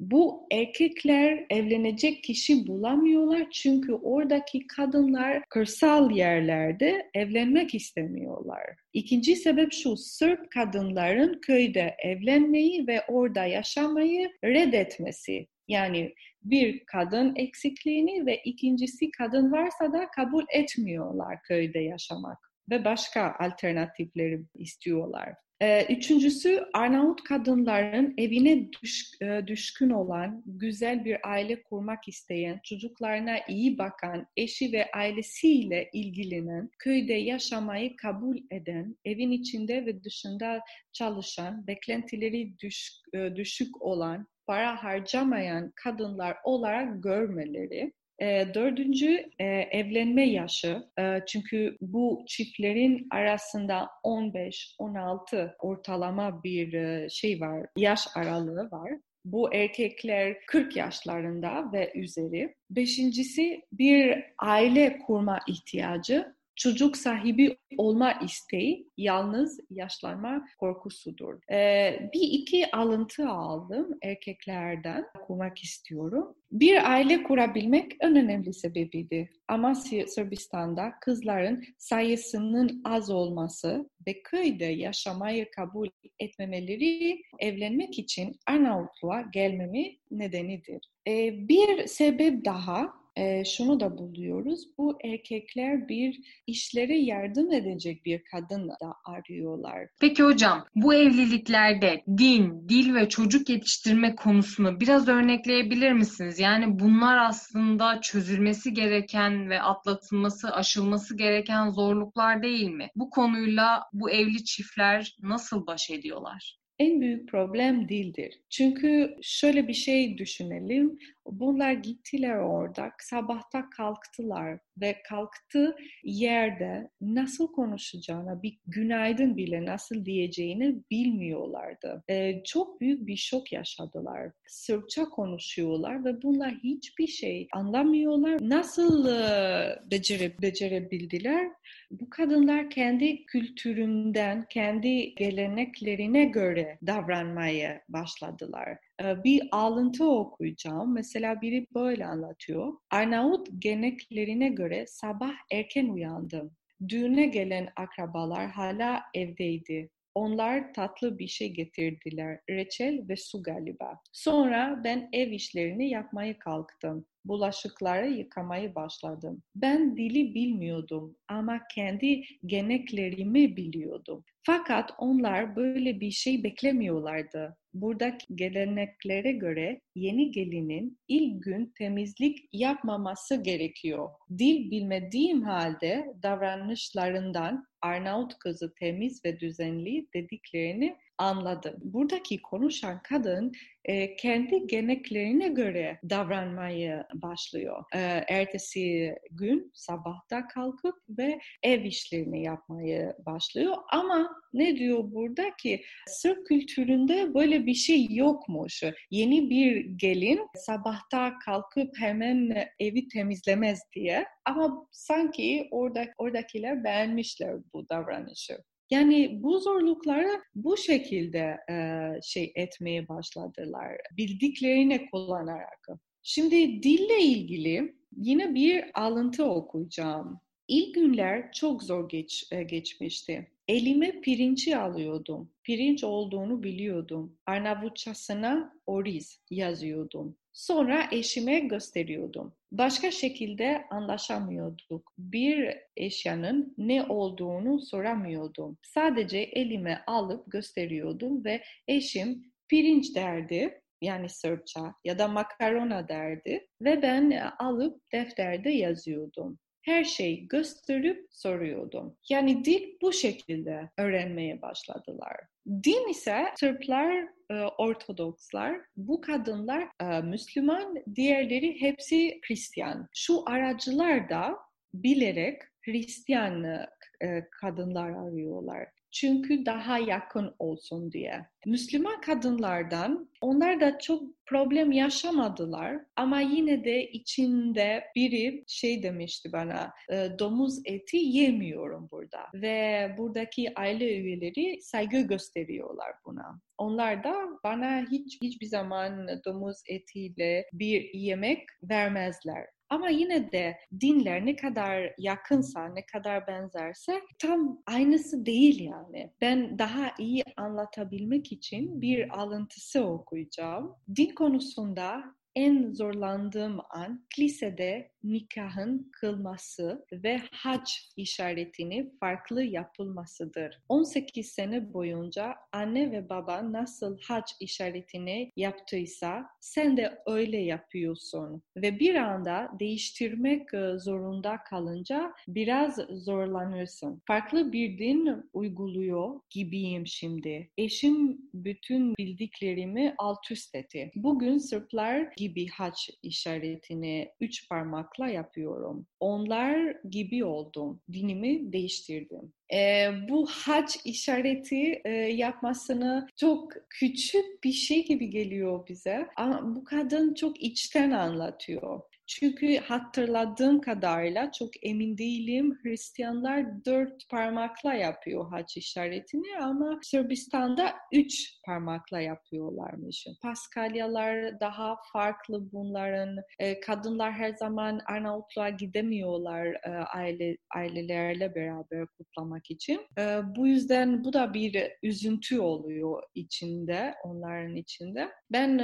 bu 0.00 0.46
erkekler 0.52 1.46
evlenecek 1.50 2.24
kişi 2.24 2.66
bulamıyorlar 2.66 3.46
çünkü 3.52 3.92
oradaki 3.92 4.66
kadınlar 4.66 5.42
kırsal 5.50 6.10
yerlerde 6.10 7.10
evlenmek 7.14 7.74
istemiyorlar. 7.74 8.62
İkinci 8.92 9.36
sebep 9.36 9.72
şu, 9.72 9.96
Sırp 9.96 10.50
kadınların 10.50 11.40
köyde 11.40 11.96
evlenmeyi 11.98 12.86
ve 12.86 13.02
orada 13.08 13.44
yaşamayı 13.44 14.30
reddetmesi. 14.44 15.46
Yani 15.68 16.14
bir 16.42 16.84
kadın 16.86 17.36
eksikliğini 17.36 18.26
ve 18.26 18.36
ikincisi 18.44 19.10
kadın 19.10 19.52
varsa 19.52 19.92
da 19.92 20.08
kabul 20.16 20.44
etmiyorlar 20.54 21.42
köyde 21.42 21.78
yaşamak 21.78 22.38
ve 22.70 22.84
başka 22.84 23.36
alternatifleri 23.40 24.42
istiyorlar. 24.54 25.34
Ee, 25.64 25.86
üçüncüsü 25.90 26.64
Arnavut 26.74 27.24
kadınların 27.24 28.14
evine 28.18 28.72
düş, 28.72 29.10
e, 29.22 29.46
düşkün 29.46 29.90
olan, 29.90 30.42
güzel 30.46 31.04
bir 31.04 31.28
aile 31.28 31.62
kurmak 31.62 32.08
isteyen, 32.08 32.60
çocuklarına 32.64 33.36
iyi 33.48 33.78
bakan, 33.78 34.26
eşi 34.36 34.72
ve 34.72 34.90
ailesiyle 34.94 35.90
ilgilenen, 35.92 36.70
köyde 36.78 37.12
yaşamayı 37.12 37.96
kabul 37.96 38.36
eden, 38.50 38.96
evin 39.04 39.30
içinde 39.30 39.86
ve 39.86 40.04
dışında 40.04 40.60
çalışan, 40.92 41.66
beklentileri 41.66 42.58
düş, 42.58 42.92
e, 43.14 43.36
düşük 43.36 43.82
olan, 43.82 44.26
para 44.46 44.84
harcamayan 44.84 45.72
kadınlar 45.76 46.36
olarak 46.44 47.02
görmeleri 47.02 47.92
E, 48.22 48.54
dördüncü 48.54 49.30
e, 49.38 49.44
evlenme 49.46 50.28
yaşı. 50.28 50.82
E, 50.98 51.20
çünkü 51.26 51.76
bu 51.80 52.24
çiftlerin 52.28 53.06
arasında 53.10 53.88
15-16 54.04 55.56
ortalama 55.58 56.42
bir 56.44 56.72
e, 56.72 57.08
şey 57.08 57.40
var, 57.40 57.66
yaş 57.76 58.08
aralığı 58.16 58.70
var. 58.70 58.92
Bu 59.24 59.54
erkekler 59.54 60.36
40 60.46 60.76
yaşlarında 60.76 61.72
ve 61.72 61.92
üzeri. 61.94 62.54
Beşincisi 62.70 63.62
bir 63.72 64.24
aile 64.38 64.98
kurma 64.98 65.38
ihtiyacı 65.48 66.34
çocuk 66.56 66.96
sahibi 66.96 67.56
olma 67.76 68.12
isteği 68.12 68.88
yalnız 68.96 69.60
yaşlanma 69.70 70.46
korkusudur. 70.58 71.40
Ee, 71.52 72.10
bir 72.14 72.22
iki 72.22 72.76
alıntı 72.76 73.28
aldım 73.28 73.98
erkeklerden 74.02 75.06
okumak 75.20 75.58
istiyorum. 75.58 76.34
Bir 76.52 76.92
aile 76.92 77.22
kurabilmek 77.22 77.92
en 78.00 78.16
önemli 78.16 78.54
sebebiydi. 78.54 79.30
Ama 79.48 79.74
Sırbistan'da 80.06 80.92
kızların 81.00 81.64
sayısının 81.78 82.82
az 82.84 83.10
olması 83.10 83.90
ve 84.06 84.22
köyde 84.22 84.64
yaşamayı 84.64 85.50
kabul 85.50 85.88
etmemeleri 86.20 87.22
evlenmek 87.38 87.98
için 87.98 88.36
Arnavutluğa 88.46 89.20
gelmemi 89.20 89.96
nedenidir. 90.10 90.90
Ee, 91.08 91.48
bir 91.48 91.86
sebep 91.86 92.44
daha 92.44 93.03
e, 93.16 93.44
şunu 93.44 93.80
da 93.80 93.98
buluyoruz. 93.98 94.60
Bu 94.78 94.98
erkekler 95.04 95.88
bir 95.88 96.20
işlere 96.46 96.98
yardım 96.98 97.52
edecek 97.52 98.04
bir 98.04 98.22
kadın 98.24 98.68
da 98.68 98.94
arıyorlar. 99.04 99.88
Peki 100.00 100.22
hocam 100.22 100.64
bu 100.74 100.94
evliliklerde 100.94 102.04
din, 102.18 102.68
dil 102.68 102.94
ve 102.94 103.08
çocuk 103.08 103.48
yetiştirme 103.48 104.14
konusunu 104.14 104.80
biraz 104.80 105.08
örnekleyebilir 105.08 105.92
misiniz? 105.92 106.38
Yani 106.38 106.78
bunlar 106.78 107.18
aslında 107.18 108.00
çözülmesi 108.00 108.74
gereken 108.74 109.50
ve 109.50 109.62
atlatılması, 109.62 110.54
aşılması 110.54 111.16
gereken 111.16 111.70
zorluklar 111.70 112.42
değil 112.42 112.70
mi? 112.70 112.88
Bu 112.96 113.10
konuyla 113.10 113.82
bu 113.92 114.10
evli 114.10 114.44
çiftler 114.44 115.16
nasıl 115.22 115.66
baş 115.66 115.90
ediyorlar? 115.90 116.58
en 116.78 117.00
büyük 117.00 117.28
problem 117.28 117.88
dildir. 117.88 118.40
Çünkü 118.50 119.16
şöyle 119.22 119.68
bir 119.68 119.74
şey 119.74 120.18
düşünelim. 120.18 120.98
Bunlar 121.26 121.72
gittiler 121.72 122.36
orada, 122.36 122.92
sabahta 122.98 123.70
kalktılar 123.70 124.58
ve 124.80 124.96
kalktı 125.08 125.76
yerde 126.04 126.90
nasıl 127.00 127.52
konuşacağını, 127.52 128.42
bir 128.42 128.58
günaydın 128.66 129.36
bile 129.36 129.64
nasıl 129.64 130.04
diyeceğini 130.04 130.82
bilmiyorlardı. 130.90 132.04
Ee, 132.08 132.42
çok 132.44 132.80
büyük 132.80 133.06
bir 133.06 133.16
şok 133.16 133.52
yaşadılar. 133.52 134.32
Sırpça 134.46 135.04
konuşuyorlar 135.04 136.04
ve 136.04 136.22
bunlar 136.22 136.54
hiçbir 136.64 137.06
şey 137.06 137.48
anlamıyorlar. 137.52 138.38
Nasıl 138.40 139.06
e, 139.06 139.78
becere, 139.90 140.42
becerebildiler? 140.42 141.50
Bu 141.90 142.10
kadınlar 142.10 142.70
kendi 142.70 143.26
kültüründen, 143.26 144.46
kendi 144.50 145.14
geleneklerine 145.14 146.24
göre 146.24 146.78
davranmaya 146.86 147.80
başladılar. 147.88 148.78
Bir 149.00 149.48
alıntı 149.52 150.10
okuyacağım. 150.10 150.94
Mesela 150.94 151.40
biri 151.40 151.66
böyle 151.74 152.06
anlatıyor. 152.06 152.72
Arnavut 152.90 153.48
geneklerine 153.58 154.48
göre 154.48 154.84
sabah 154.86 155.32
erken 155.52 155.88
uyandım. 155.88 156.50
Düğüne 156.88 157.26
gelen 157.26 157.68
akrabalar 157.76 158.50
hala 158.50 159.02
evdeydi. 159.14 159.90
Onlar 160.14 160.74
tatlı 160.74 161.18
bir 161.18 161.28
şey 161.28 161.52
getirdiler. 161.52 162.40
Reçel 162.50 163.08
ve 163.08 163.16
su 163.16 163.42
galiba. 163.42 164.00
Sonra 164.12 164.80
ben 164.84 165.08
ev 165.12 165.30
işlerini 165.30 165.90
yapmaya 165.90 166.38
kalktım. 166.38 167.06
Bulaşıkları 167.24 168.10
yıkamaya 168.10 168.74
başladım. 168.74 169.42
Ben 169.54 169.96
dili 169.96 170.34
bilmiyordum 170.34 171.16
ama 171.28 171.60
kendi 171.74 172.22
geneklerimi 172.46 173.56
biliyordum. 173.56 174.24
Fakat 174.46 174.90
onlar 174.98 175.56
böyle 175.56 176.00
bir 176.00 176.10
şey 176.10 176.44
beklemiyorlardı. 176.44 177.56
Buradaki 177.74 178.36
geleneklere 178.36 179.32
göre 179.32 179.80
yeni 179.94 180.30
gelinin 180.30 180.98
ilk 181.08 181.42
gün 181.42 181.72
temizlik 181.78 182.38
yapmaması 182.52 183.42
gerekiyor. 183.42 184.08
Dil 184.38 184.70
bilmediğim 184.70 185.42
halde 185.42 186.14
davranışlarından 186.22 187.66
Arnavut 187.82 188.38
kızı 188.38 188.74
temiz 188.74 189.24
ve 189.24 189.40
düzenli 189.40 190.06
dediklerini 190.14 190.96
anladım. 191.18 191.74
Buradaki 191.82 192.42
konuşan 192.42 193.02
kadın 193.02 193.52
e, 193.84 194.16
kendi 194.16 194.66
geneklerine 194.66 195.48
göre 195.48 195.98
davranmayı 196.10 197.04
başlıyor. 197.14 197.84
E, 197.94 197.98
ertesi 198.28 199.14
gün 199.30 199.70
sabahta 199.74 200.46
kalkıp 200.46 200.94
ve 201.08 201.40
ev 201.62 201.84
işlerini 201.84 202.42
yapmayı 202.42 203.14
başlıyor. 203.26 203.76
Ama 203.92 204.30
ne 204.52 204.76
diyor 204.76 205.12
burada 205.12 205.56
ki 205.56 205.84
Sırp 206.06 206.46
kültüründe 206.46 207.34
böyle 207.34 207.66
bir 207.66 207.74
şey 207.74 208.06
yokmuş. 208.10 208.82
Yeni 209.10 209.50
bir 209.50 209.76
gelin 209.84 210.40
sabahta 210.56 211.38
kalkıp 211.38 211.98
hemen 211.98 212.66
evi 212.78 213.08
temizlemez 213.08 213.80
diye. 213.94 214.26
Ama 214.44 214.86
sanki 214.92 215.68
orada 215.70 216.04
oradakiler 216.18 216.84
beğenmişler 216.84 217.56
bu 217.74 217.88
davranışı. 217.88 218.58
Yani 218.90 219.42
bu 219.42 219.58
zorlukları 219.58 220.42
bu 220.54 220.76
şekilde 220.76 221.56
e, 221.70 221.74
şey 222.22 222.52
etmeye 222.54 223.08
başladılar. 223.08 223.96
Bildiklerini 224.16 225.10
kullanarak. 225.10 225.88
Şimdi 226.22 226.82
dille 226.82 227.20
ilgili 227.20 227.94
yine 228.16 228.54
bir 228.54 228.84
alıntı 228.94 229.44
okuyacağım. 229.44 230.40
İlk 230.68 230.94
günler 230.94 231.52
çok 231.52 231.82
zor 231.82 232.08
geç, 232.08 232.48
e, 232.52 232.62
geçmişti. 232.62 233.50
Elime 233.68 234.20
pirinci 234.20 234.76
alıyordum. 234.76 235.50
Pirinç 235.62 236.04
olduğunu 236.04 236.62
biliyordum. 236.62 237.36
Arnavutçasına 237.46 238.72
oriz 238.86 239.40
yazıyordum. 239.50 240.36
Sonra 240.52 241.08
eşime 241.12 241.58
gösteriyordum. 241.58 242.54
Başka 242.78 243.10
şekilde 243.10 243.84
anlaşamıyorduk. 243.90 245.12
Bir 245.18 245.76
eşyanın 245.96 246.74
ne 246.78 247.02
olduğunu 247.02 247.80
soramıyordum. 247.80 248.78
Sadece 248.82 249.38
elime 249.38 250.04
alıp 250.06 250.52
gösteriyordum 250.52 251.44
ve 251.44 251.62
eşim 251.88 252.52
pirinç 252.68 253.16
derdi 253.16 253.80
yani 254.00 254.28
Sırpça 254.28 254.94
ya 255.04 255.18
da 255.18 255.28
makarona 255.28 256.08
derdi 256.08 256.68
ve 256.80 257.02
ben 257.02 257.52
alıp 257.58 258.12
defterde 258.12 258.70
yazıyordum 258.70 259.58
her 259.84 260.04
şeyi 260.04 260.48
gösterip 260.48 261.26
soruyordum. 261.30 262.16
Yani 262.28 262.64
dil 262.64 262.96
bu 263.02 263.12
şekilde 263.12 263.90
öğrenmeye 263.98 264.62
başladılar. 264.62 265.36
Din 265.66 266.08
ise 266.10 266.44
Sırplar, 266.56 267.28
e, 267.50 267.54
Ortodokslar, 267.78 268.80
bu 268.96 269.20
kadınlar 269.20 269.88
e, 270.00 270.20
Müslüman, 270.20 270.96
diğerleri 271.14 271.80
hepsi 271.80 272.40
Hristiyan. 272.48 273.08
Şu 273.14 273.48
aracılar 273.48 274.28
da 274.28 274.58
bilerek 274.94 275.62
Hristiyan 275.84 276.64
e, 276.64 277.48
kadınlar 277.60 278.10
arıyorlar. 278.10 278.88
Çünkü 279.10 279.66
daha 279.66 279.98
yakın 279.98 280.54
olsun 280.58 281.12
diye. 281.12 281.46
Müslüman 281.66 282.20
kadınlardan 282.20 283.28
onlar 283.40 283.80
da 283.80 283.98
çok 283.98 284.22
problem 284.46 284.92
yaşamadılar 284.92 286.00
ama 286.16 286.40
yine 286.40 286.84
de 286.84 287.10
içinde 287.10 288.04
biri 288.16 288.64
şey 288.68 289.02
demişti 289.02 289.52
bana 289.52 289.92
e, 290.10 290.28
domuz 290.38 290.80
eti 290.84 291.16
yemiyorum 291.16 292.08
burada 292.10 292.40
ve 292.54 293.08
buradaki 293.18 293.72
aile 293.78 294.16
üyeleri 294.16 294.82
saygı 294.82 295.20
gösteriyorlar 295.20 296.12
buna. 296.26 296.60
Onlar 296.78 297.24
da 297.24 297.34
bana 297.64 298.06
hiç 298.10 298.38
hiçbir 298.42 298.66
zaman 298.66 299.28
domuz 299.46 299.82
etiyle 299.88 300.66
bir 300.72 301.14
yemek 301.14 301.68
vermezler. 301.82 302.66
Ama 302.88 303.08
yine 303.08 303.52
de 303.52 303.76
dinler 304.00 304.46
ne 304.46 304.56
kadar 304.56 305.12
yakınsa, 305.18 305.88
ne 305.88 306.06
kadar 306.06 306.46
benzerse 306.46 307.20
tam 307.38 307.82
aynısı 307.86 308.46
değil 308.46 308.80
yani. 308.80 309.30
Ben 309.40 309.78
daha 309.78 310.12
iyi 310.18 310.44
anlatabilmek 310.56 311.52
için 311.54 312.00
bir 312.00 312.40
alıntısı 312.40 313.04
okuyacağım. 313.04 313.94
Din 314.16 314.34
konusunda 314.34 315.24
en 315.54 315.92
zorlandığım 315.92 316.78
an 316.90 317.26
kilisede 317.34 318.13
nikahın 318.24 319.10
kılması 319.12 320.06
ve 320.12 320.40
hac 320.50 320.90
işaretini 321.16 322.10
farklı 322.20 322.62
yapılmasıdır. 322.62 323.80
18 323.88 324.46
sene 324.46 324.92
boyunca 324.92 325.54
anne 325.72 326.12
ve 326.12 326.28
baba 326.28 326.72
nasıl 326.72 327.18
hac 327.20 327.52
işaretini 327.60 328.52
yaptıysa 328.56 329.46
sen 329.60 329.96
de 329.96 330.18
öyle 330.26 330.58
yapıyorsun 330.58 331.62
ve 331.76 332.00
bir 332.00 332.14
anda 332.14 332.70
değiştirmek 332.80 333.74
e, 333.74 333.98
zorunda 333.98 334.56
kalınca 334.70 335.32
biraz 335.48 335.98
zorlanırsın. 336.10 337.22
Farklı 337.26 337.72
bir 337.72 337.98
din 337.98 338.50
uyguluyor 338.52 339.40
gibiyim 339.50 340.06
şimdi. 340.06 340.70
Eşim 340.78 341.38
bütün 341.54 342.16
bildiklerimi 342.16 343.14
alt 343.18 343.50
üst 343.50 343.74
etti. 343.74 344.10
Bugün 344.14 344.58
Sırplar 344.58 345.32
gibi 345.36 345.66
haç 345.68 346.10
işaretini 346.22 347.32
üç 347.40 347.68
parmakla 348.14 348.34
yapıyorum. 348.34 349.06
Onlar 349.20 349.96
gibi 350.10 350.44
oldum. 350.44 351.00
Dinimi 351.12 351.72
değiştirdim. 351.72 352.52
E, 352.74 353.08
bu 353.28 353.46
haç 353.46 353.98
işareti 354.04 355.02
e, 355.04 355.10
yapmasını 355.10 356.26
çok 356.36 356.72
küçük 356.90 357.64
bir 357.64 357.72
şey 357.72 358.04
gibi 358.04 358.30
geliyor 358.30 358.88
bize. 358.88 359.26
Ama 359.36 359.76
bu 359.76 359.84
kadın 359.84 360.34
çok 360.34 360.62
içten 360.62 361.10
anlatıyor. 361.10 362.00
Çünkü 362.26 362.76
hatırladığım 362.76 363.80
kadarıyla 363.80 364.52
çok 364.52 364.70
emin 364.82 365.18
değilim 365.18 365.78
Hristiyanlar 365.82 366.84
dört 366.84 367.28
parmakla 367.30 367.94
yapıyor 367.94 368.50
haç 368.50 368.76
işaretini 368.76 369.58
ama 369.62 369.98
Sırbistan'da 370.02 370.92
üç 371.12 371.60
parmakla 371.66 372.20
yapıyorlarmış. 372.20 373.26
Paskalyalar 373.42 374.60
daha 374.60 374.96
farklı 375.12 375.72
bunların. 375.72 376.36
E, 376.58 376.80
kadınlar 376.80 377.32
her 377.32 377.50
zaman 377.50 378.00
Arnavutluğa 378.06 378.68
gidemiyorlar 378.68 379.66
e, 379.66 379.90
aile 380.14 380.56
ailelerle 380.76 381.54
beraber 381.54 382.06
kutlamak 382.06 382.70
için. 382.70 383.00
E, 383.18 383.40
bu 383.56 383.66
yüzden 383.66 384.24
bu 384.24 384.32
da 384.32 384.54
bir 384.54 384.92
üzüntü 385.02 385.58
oluyor 385.58 386.22
içinde, 386.34 387.14
onların 387.24 387.76
içinde. 387.76 388.30
Ben 388.52 388.78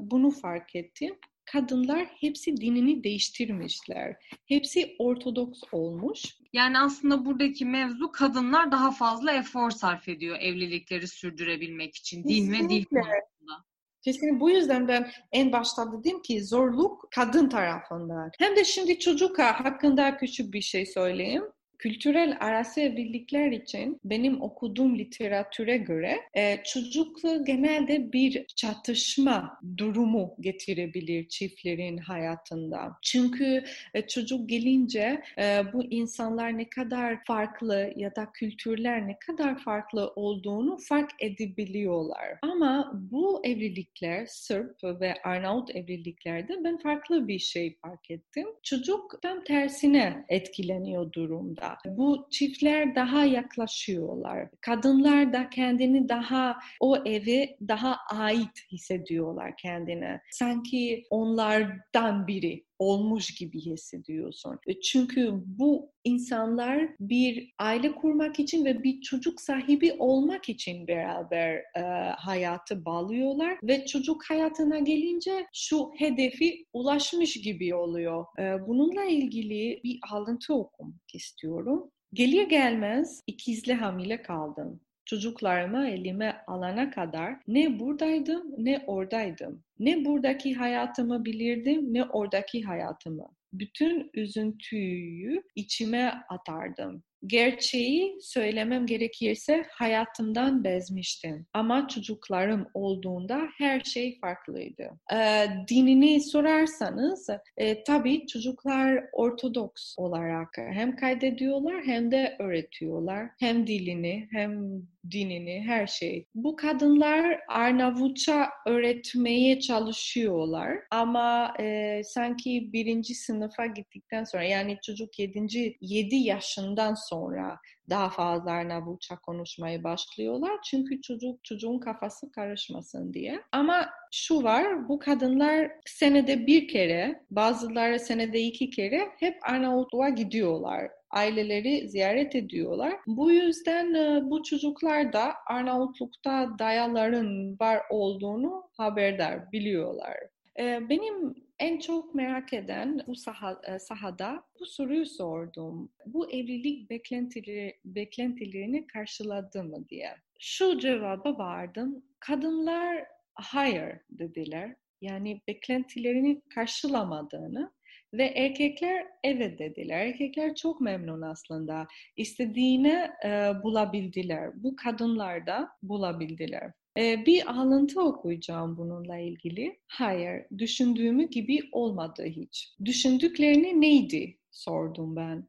bunu 0.00 0.30
fark 0.30 0.76
ettim 0.76 1.18
kadınlar 1.52 2.06
hepsi 2.20 2.56
dinini 2.56 3.04
değiştirmişler. 3.04 4.16
Hepsi 4.46 4.96
ortodoks 4.98 5.60
olmuş. 5.72 6.24
Yani 6.52 6.78
aslında 6.78 7.24
buradaki 7.24 7.64
mevzu 7.64 8.12
kadınlar 8.12 8.72
daha 8.72 8.90
fazla 8.90 9.32
efor 9.32 9.70
sarf 9.70 10.08
ediyor 10.08 10.38
evlilikleri 10.40 11.08
sürdürebilmek 11.08 11.96
için. 11.96 12.24
Din 12.24 12.52
ve 12.52 12.68
dil 12.68 12.84
konusunda. 12.84 13.64
Kesinlikle 14.02 14.40
bu 14.40 14.50
yüzden 14.50 14.88
ben 14.88 15.10
en 15.32 15.52
başta 15.52 15.92
dedim 15.92 16.22
ki 16.22 16.44
zorluk 16.44 17.08
kadın 17.14 17.48
tarafından. 17.48 18.30
Hem 18.38 18.56
de 18.56 18.64
şimdi 18.64 18.98
çocuk 18.98 19.38
hakkında 19.38 20.16
küçük 20.16 20.52
bir 20.52 20.60
şey 20.60 20.86
söyleyeyim 20.86 21.44
kültürel 21.78 22.36
arası 22.40 22.80
evlilikler 22.80 23.52
için 23.52 24.00
benim 24.04 24.42
okuduğum 24.42 24.98
literatüre 24.98 25.76
göre 25.76 26.20
e, 26.34 26.62
çocukluğu 26.64 27.44
genelde 27.44 28.12
bir 28.12 28.46
çatışma 28.46 29.60
durumu 29.76 30.34
getirebilir 30.40 31.28
çiftlerin 31.28 31.98
hayatında. 31.98 32.98
Çünkü 33.02 33.64
e, 33.94 34.06
çocuk 34.06 34.48
gelince 34.48 35.22
e, 35.38 35.62
bu 35.72 35.84
insanlar 35.84 36.58
ne 36.58 36.68
kadar 36.68 37.24
farklı 37.24 37.92
ya 37.96 38.16
da 38.16 38.32
kültürler 38.34 39.08
ne 39.08 39.18
kadar 39.18 39.58
farklı 39.58 40.12
olduğunu 40.16 40.78
fark 40.88 41.10
edebiliyorlar. 41.20 42.38
Ama 42.42 42.92
bu 42.94 43.46
evlilikler 43.46 44.26
Sırp 44.26 44.84
ve 44.84 45.14
Arnavut 45.24 45.76
evliliklerde 45.76 46.64
ben 46.64 46.78
farklı 46.78 47.28
bir 47.28 47.38
şey 47.38 47.76
fark 47.82 48.10
ettim. 48.10 48.48
Çocuk 48.62 49.22
tam 49.22 49.44
tersine 49.44 50.24
etkileniyor 50.28 51.12
durumda. 51.12 51.67
Bu 51.86 52.28
çiftler 52.30 52.94
daha 52.94 53.24
yaklaşıyorlar. 53.24 54.48
Kadınlar 54.60 55.32
da 55.32 55.50
kendini 55.50 56.08
daha 56.08 56.58
o 56.80 56.96
evi 56.96 57.56
daha 57.68 57.96
ait 58.10 58.72
hissediyorlar 58.72 59.56
kendine. 59.56 60.20
Sanki 60.30 61.04
onlardan 61.10 62.26
biri 62.26 62.67
olmuş 62.78 63.34
gibi 63.34 63.60
hissediyorsun. 63.60 64.58
E, 64.66 64.80
çünkü 64.80 65.32
bu 65.46 65.92
insanlar 66.04 66.88
bir 67.00 67.54
aile 67.58 67.92
kurmak 67.92 68.40
için 68.40 68.64
ve 68.64 68.82
bir 68.82 69.00
çocuk 69.00 69.40
sahibi 69.40 69.92
olmak 69.98 70.48
için 70.48 70.86
beraber 70.86 71.54
e, 71.56 71.80
hayatı 72.16 72.84
bağlıyorlar 72.84 73.58
ve 73.62 73.86
çocuk 73.86 74.24
hayatına 74.30 74.78
gelince 74.78 75.46
şu 75.52 75.90
hedefi 75.96 76.64
ulaşmış 76.72 77.40
gibi 77.40 77.74
oluyor. 77.74 78.24
E, 78.38 78.66
bununla 78.66 79.04
ilgili 79.04 79.80
bir 79.84 79.98
alıntı 80.10 80.54
okumak 80.54 81.14
istiyorum. 81.14 81.90
Gelir 82.12 82.48
gelmez 82.48 83.20
ikizli 83.26 83.74
hamile 83.74 84.22
kaldım. 84.22 84.80
Çocuklarımı 85.08 85.88
elime 85.88 86.44
alana 86.46 86.90
kadar 86.90 87.36
ne 87.48 87.80
buradaydım 87.80 88.54
ne 88.58 88.84
oradaydım. 88.86 89.64
Ne 89.78 90.04
buradaki 90.04 90.54
hayatımı 90.54 91.24
bilirdim 91.24 91.94
ne 91.94 92.04
oradaki 92.04 92.62
hayatımı. 92.62 93.28
Bütün 93.52 94.10
üzüntüyü 94.14 95.42
içime 95.54 96.14
atardım. 96.28 97.02
Gerçeği 97.26 98.18
söylemem 98.20 98.86
gerekirse 98.86 99.66
hayatımdan 99.70 100.64
bezmiştim. 100.64 101.46
Ama 101.52 101.88
çocuklarım 101.88 102.66
olduğunda 102.74 103.40
her 103.58 103.80
şey 103.80 104.18
farklıydı. 104.20 104.90
E, 105.12 105.46
dinini 105.68 106.20
sorarsanız 106.20 107.28
e, 107.56 107.84
tabii 107.84 108.26
çocuklar 108.26 109.04
Ortodoks 109.12 109.94
olarak 109.98 110.48
hem 110.56 110.96
kaydediyorlar 110.96 111.82
hem 111.84 112.10
de 112.10 112.36
öğretiyorlar. 112.38 113.30
Hem 113.40 113.66
dilini 113.66 114.28
hem 114.32 114.82
dinini 115.10 115.60
her 115.66 115.86
şey. 115.86 116.26
Bu 116.34 116.56
kadınlar 116.56 117.40
Arnavutça 117.48 118.48
öğretmeye 118.66 119.60
çalışıyorlar 119.60 120.78
ama 120.90 121.54
e, 121.60 122.00
sanki 122.04 122.72
birinci 122.72 123.14
sınıfa 123.38 123.66
gittikten 123.66 124.24
sonra 124.24 124.44
yani 124.44 124.78
çocuk 124.82 125.18
yedinci 125.18 125.76
yedi 125.80 126.16
yaşından 126.16 126.94
sonra 126.94 127.58
daha 127.90 128.10
fazla 128.10 128.50
Arnavutça 128.50 129.16
konuşmaya 129.18 129.84
başlıyorlar. 129.84 130.58
Çünkü 130.70 131.00
çocuk 131.00 131.44
çocuğun 131.44 131.78
kafası 131.78 132.32
karışmasın 132.32 133.14
diye. 133.14 133.42
Ama 133.52 133.88
şu 134.12 134.42
var, 134.42 134.88
bu 134.88 134.98
kadınlar 134.98 135.70
senede 135.86 136.46
bir 136.46 136.68
kere, 136.68 137.24
bazıları 137.30 138.00
senede 138.00 138.40
iki 138.40 138.70
kere 138.70 139.08
hep 139.18 139.36
Arnavutluğa 139.42 140.08
gidiyorlar 140.08 140.90
aileleri 141.10 141.88
ziyaret 141.88 142.34
ediyorlar. 142.34 142.94
Bu 143.06 143.32
yüzden 143.32 143.94
e, 143.94 144.30
bu 144.30 144.42
çocuklar 144.42 145.12
da 145.12 145.32
Arnavutluk'ta 145.46 146.58
dayaların 146.58 147.56
var 147.60 147.82
olduğunu 147.90 148.64
haberdar, 148.76 149.52
biliyorlar. 149.52 150.16
E, 150.58 150.88
benim 150.88 151.47
en 151.58 151.78
çok 151.78 152.14
merak 152.14 152.52
eden 152.52 153.00
bu 153.06 153.14
saha, 153.14 153.60
e, 153.64 153.78
sahada 153.78 154.44
bu 154.60 154.66
soruyu 154.66 155.06
sordum. 155.06 155.92
Bu 156.06 156.30
evlilik 156.30 156.90
beklentileri, 156.90 157.76
beklentilerini 157.84 158.86
karşıladı 158.86 159.64
mı 159.64 159.88
diye. 159.88 160.16
Şu 160.38 160.78
cevaba 160.78 161.38
vardım. 161.38 162.04
Kadınlar 162.20 163.04
hayır 163.34 163.96
dediler. 164.10 164.76
Yani 165.00 165.40
beklentilerini 165.48 166.42
karşılamadığını 166.54 167.72
ve 168.14 168.24
erkekler 168.24 169.06
evet 169.24 169.58
dediler. 169.58 170.06
Erkekler 170.06 170.54
çok 170.54 170.80
memnun 170.80 171.22
aslında. 171.22 171.86
İstediğini 172.16 173.10
e, 173.24 173.52
bulabildiler. 173.62 174.62
Bu 174.62 174.76
kadınlar 174.76 175.46
da 175.46 175.68
bulabildiler. 175.82 176.72
E, 176.98 177.26
bir 177.26 177.50
alıntı 177.60 178.00
okuyacağım 178.00 178.76
bununla 178.76 179.18
ilgili. 179.18 179.78
Hayır, 179.86 180.44
düşündüğümü 180.58 181.28
gibi 181.28 181.60
olmadı 181.72 182.24
hiç. 182.24 182.74
Düşündüklerini 182.84 183.80
neydi 183.80 184.38
sordum 184.50 185.16
ben. 185.16 185.48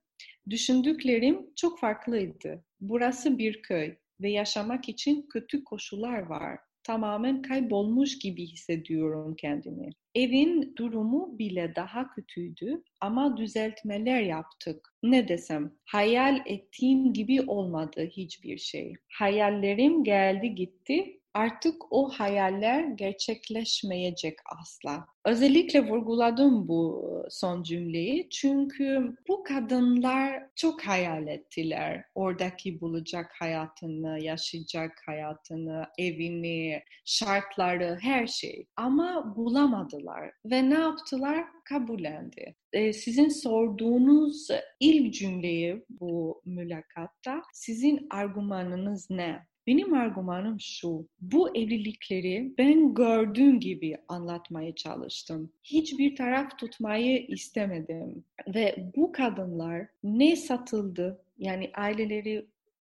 Düşündüklerim 0.50 1.54
çok 1.56 1.80
farklıydı. 1.80 2.64
Burası 2.82 3.38
bir 3.38 3.62
köy 3.62 3.96
ve 4.22 4.32
yaşamak 4.32 4.90
için 4.90 5.28
kötü 5.30 5.64
koşullar 5.64 6.20
var 6.20 6.60
tamamen 6.90 7.42
kaybolmuş 7.42 8.20
gibi 8.20 8.46
hissediyorum 8.46 9.36
kendimi. 9.36 9.90
Evin 10.16 10.74
durumu 10.78 11.40
bile 11.40 11.74
daha 11.76 12.12
kötüydü 12.12 12.84
ama 13.02 13.38
düzeltmeler 13.38 14.22
yaptık. 14.22 14.94
Ne 15.04 15.28
desem, 15.28 15.72
hayal 15.86 16.42
ettiğim 16.46 17.14
gibi 17.14 17.42
olmadı 17.42 18.10
hiçbir 18.12 18.58
şey. 18.58 18.94
Hayallerim 19.08 20.04
geldi 20.04 20.56
gitti 20.56 21.19
artık 21.34 21.76
o 21.92 22.10
hayaller 22.10 22.84
gerçekleşmeyecek 22.84 24.38
asla. 24.62 25.06
Özellikle 25.26 25.88
vurguladım 25.88 26.68
bu 26.68 27.06
son 27.30 27.64
cümleyi 27.64 28.30
çünkü 28.30 29.16
bu 29.28 29.44
kadınlar 29.44 30.44
çok 30.56 30.82
hayal 30.82 31.28
ettiler. 31.28 32.06
Oradaki 32.16 32.82
bulacak 32.82 33.32
hayatını, 33.40 34.24
yaşayacak 34.24 35.02
hayatını, 35.06 35.86
evini, 35.98 36.82
şartları, 37.06 37.98
her 38.02 38.28
şey. 38.28 38.68
Ama 38.76 39.36
bulamadılar 39.36 40.32
ve 40.46 40.70
ne 40.70 40.80
yaptılar? 40.80 41.46
Kabullendi. 41.66 42.56
Ee, 42.74 42.94
sizin 42.94 43.30
sorduğunuz 43.30 44.48
ilk 44.80 45.14
cümleyi 45.14 45.86
bu 45.90 46.42
mülakatta 46.46 47.42
sizin 47.54 48.08
argümanınız 48.10 49.10
ne? 49.10 49.50
Benim 49.70 49.94
argümanım 49.94 50.60
şu, 50.60 51.08
bu 51.22 51.58
evlilikleri 51.58 52.54
ben 52.58 52.94
gördüğüm 52.94 53.60
gibi 53.60 53.98
anlatmaya 54.08 54.76
çalıştım. 54.76 55.52
Hiçbir 55.64 56.16
taraf 56.16 56.58
tutmayı 56.58 57.26
istemedim. 57.28 58.24
Ve 58.56 58.92
bu 58.96 59.12
kadınlar 59.12 59.88
ne 60.04 60.36
satıldı, 60.36 61.22
yani 61.38 61.72
aileleri 61.76 62.46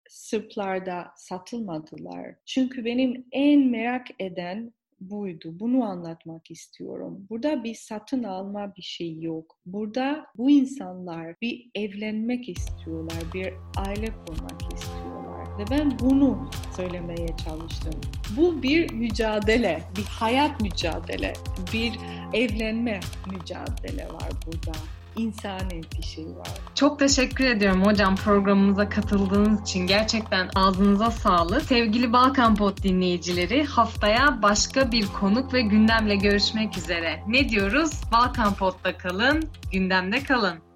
Sırplarda 0.09 1.13
satılmadılar. 1.17 2.35
Çünkü 2.47 2.85
benim 2.85 3.27
en 3.33 3.61
merak 3.61 4.07
eden 4.19 4.73
buydu. 5.01 5.61
Bunu 5.61 5.85
anlatmak 5.85 6.51
istiyorum. 6.51 7.27
Burada 7.31 7.65
bir 7.65 7.75
satın 7.75 8.23
alma 8.23 8.77
bir 8.77 8.83
şey 8.83 9.21
yok. 9.21 9.59
Burada 9.67 10.27
bu 10.37 10.51
insanlar 10.51 11.35
bir 11.43 11.71
evlenmek 11.75 12.49
istiyorlar, 12.49 13.23
bir 13.35 13.53
aile 13.77 14.07
kurmak 14.27 14.75
istiyorlar. 14.75 15.12
Ve 15.59 15.65
ben 15.71 15.99
bunu 15.99 16.51
söylemeye 16.77 17.29
çalıştım. 17.45 18.01
Bu 18.37 18.63
bir 18.63 18.93
mücadele, 18.93 19.83
bir 19.97 20.05
hayat 20.05 20.61
mücadele, 20.61 21.33
bir 21.73 21.99
evlenme 22.33 23.01
mücadele 23.27 24.05
var 24.05 24.31
burada 24.47 24.79
insani 25.17 25.81
bir 25.99 26.03
şey 26.03 26.25
var. 26.25 26.49
Çok 26.75 26.99
teşekkür 26.99 27.45
ediyorum 27.45 27.85
hocam 27.85 28.17
programımıza 28.17 28.89
katıldığınız 28.89 29.63
için. 29.63 29.87
Gerçekten 29.87 30.51
ağzınıza 30.55 31.11
sağlık. 31.11 31.63
Sevgili 31.63 32.13
Balkan 32.13 32.57
Pod 32.57 32.83
dinleyicileri 32.83 33.65
haftaya 33.65 34.43
başka 34.43 34.93
bir 34.93 35.07
konuk 35.07 35.55
ve 35.55 35.61
gündemle 35.61 36.17
görüşmek 36.17 36.79
üzere. 36.79 37.23
Ne 37.29 37.49
diyoruz? 37.49 37.91
Balkan 38.13 38.55
Pod'da 38.55 38.99
kalın, 38.99 39.51
gündemde 39.73 40.23
kalın. 40.23 40.72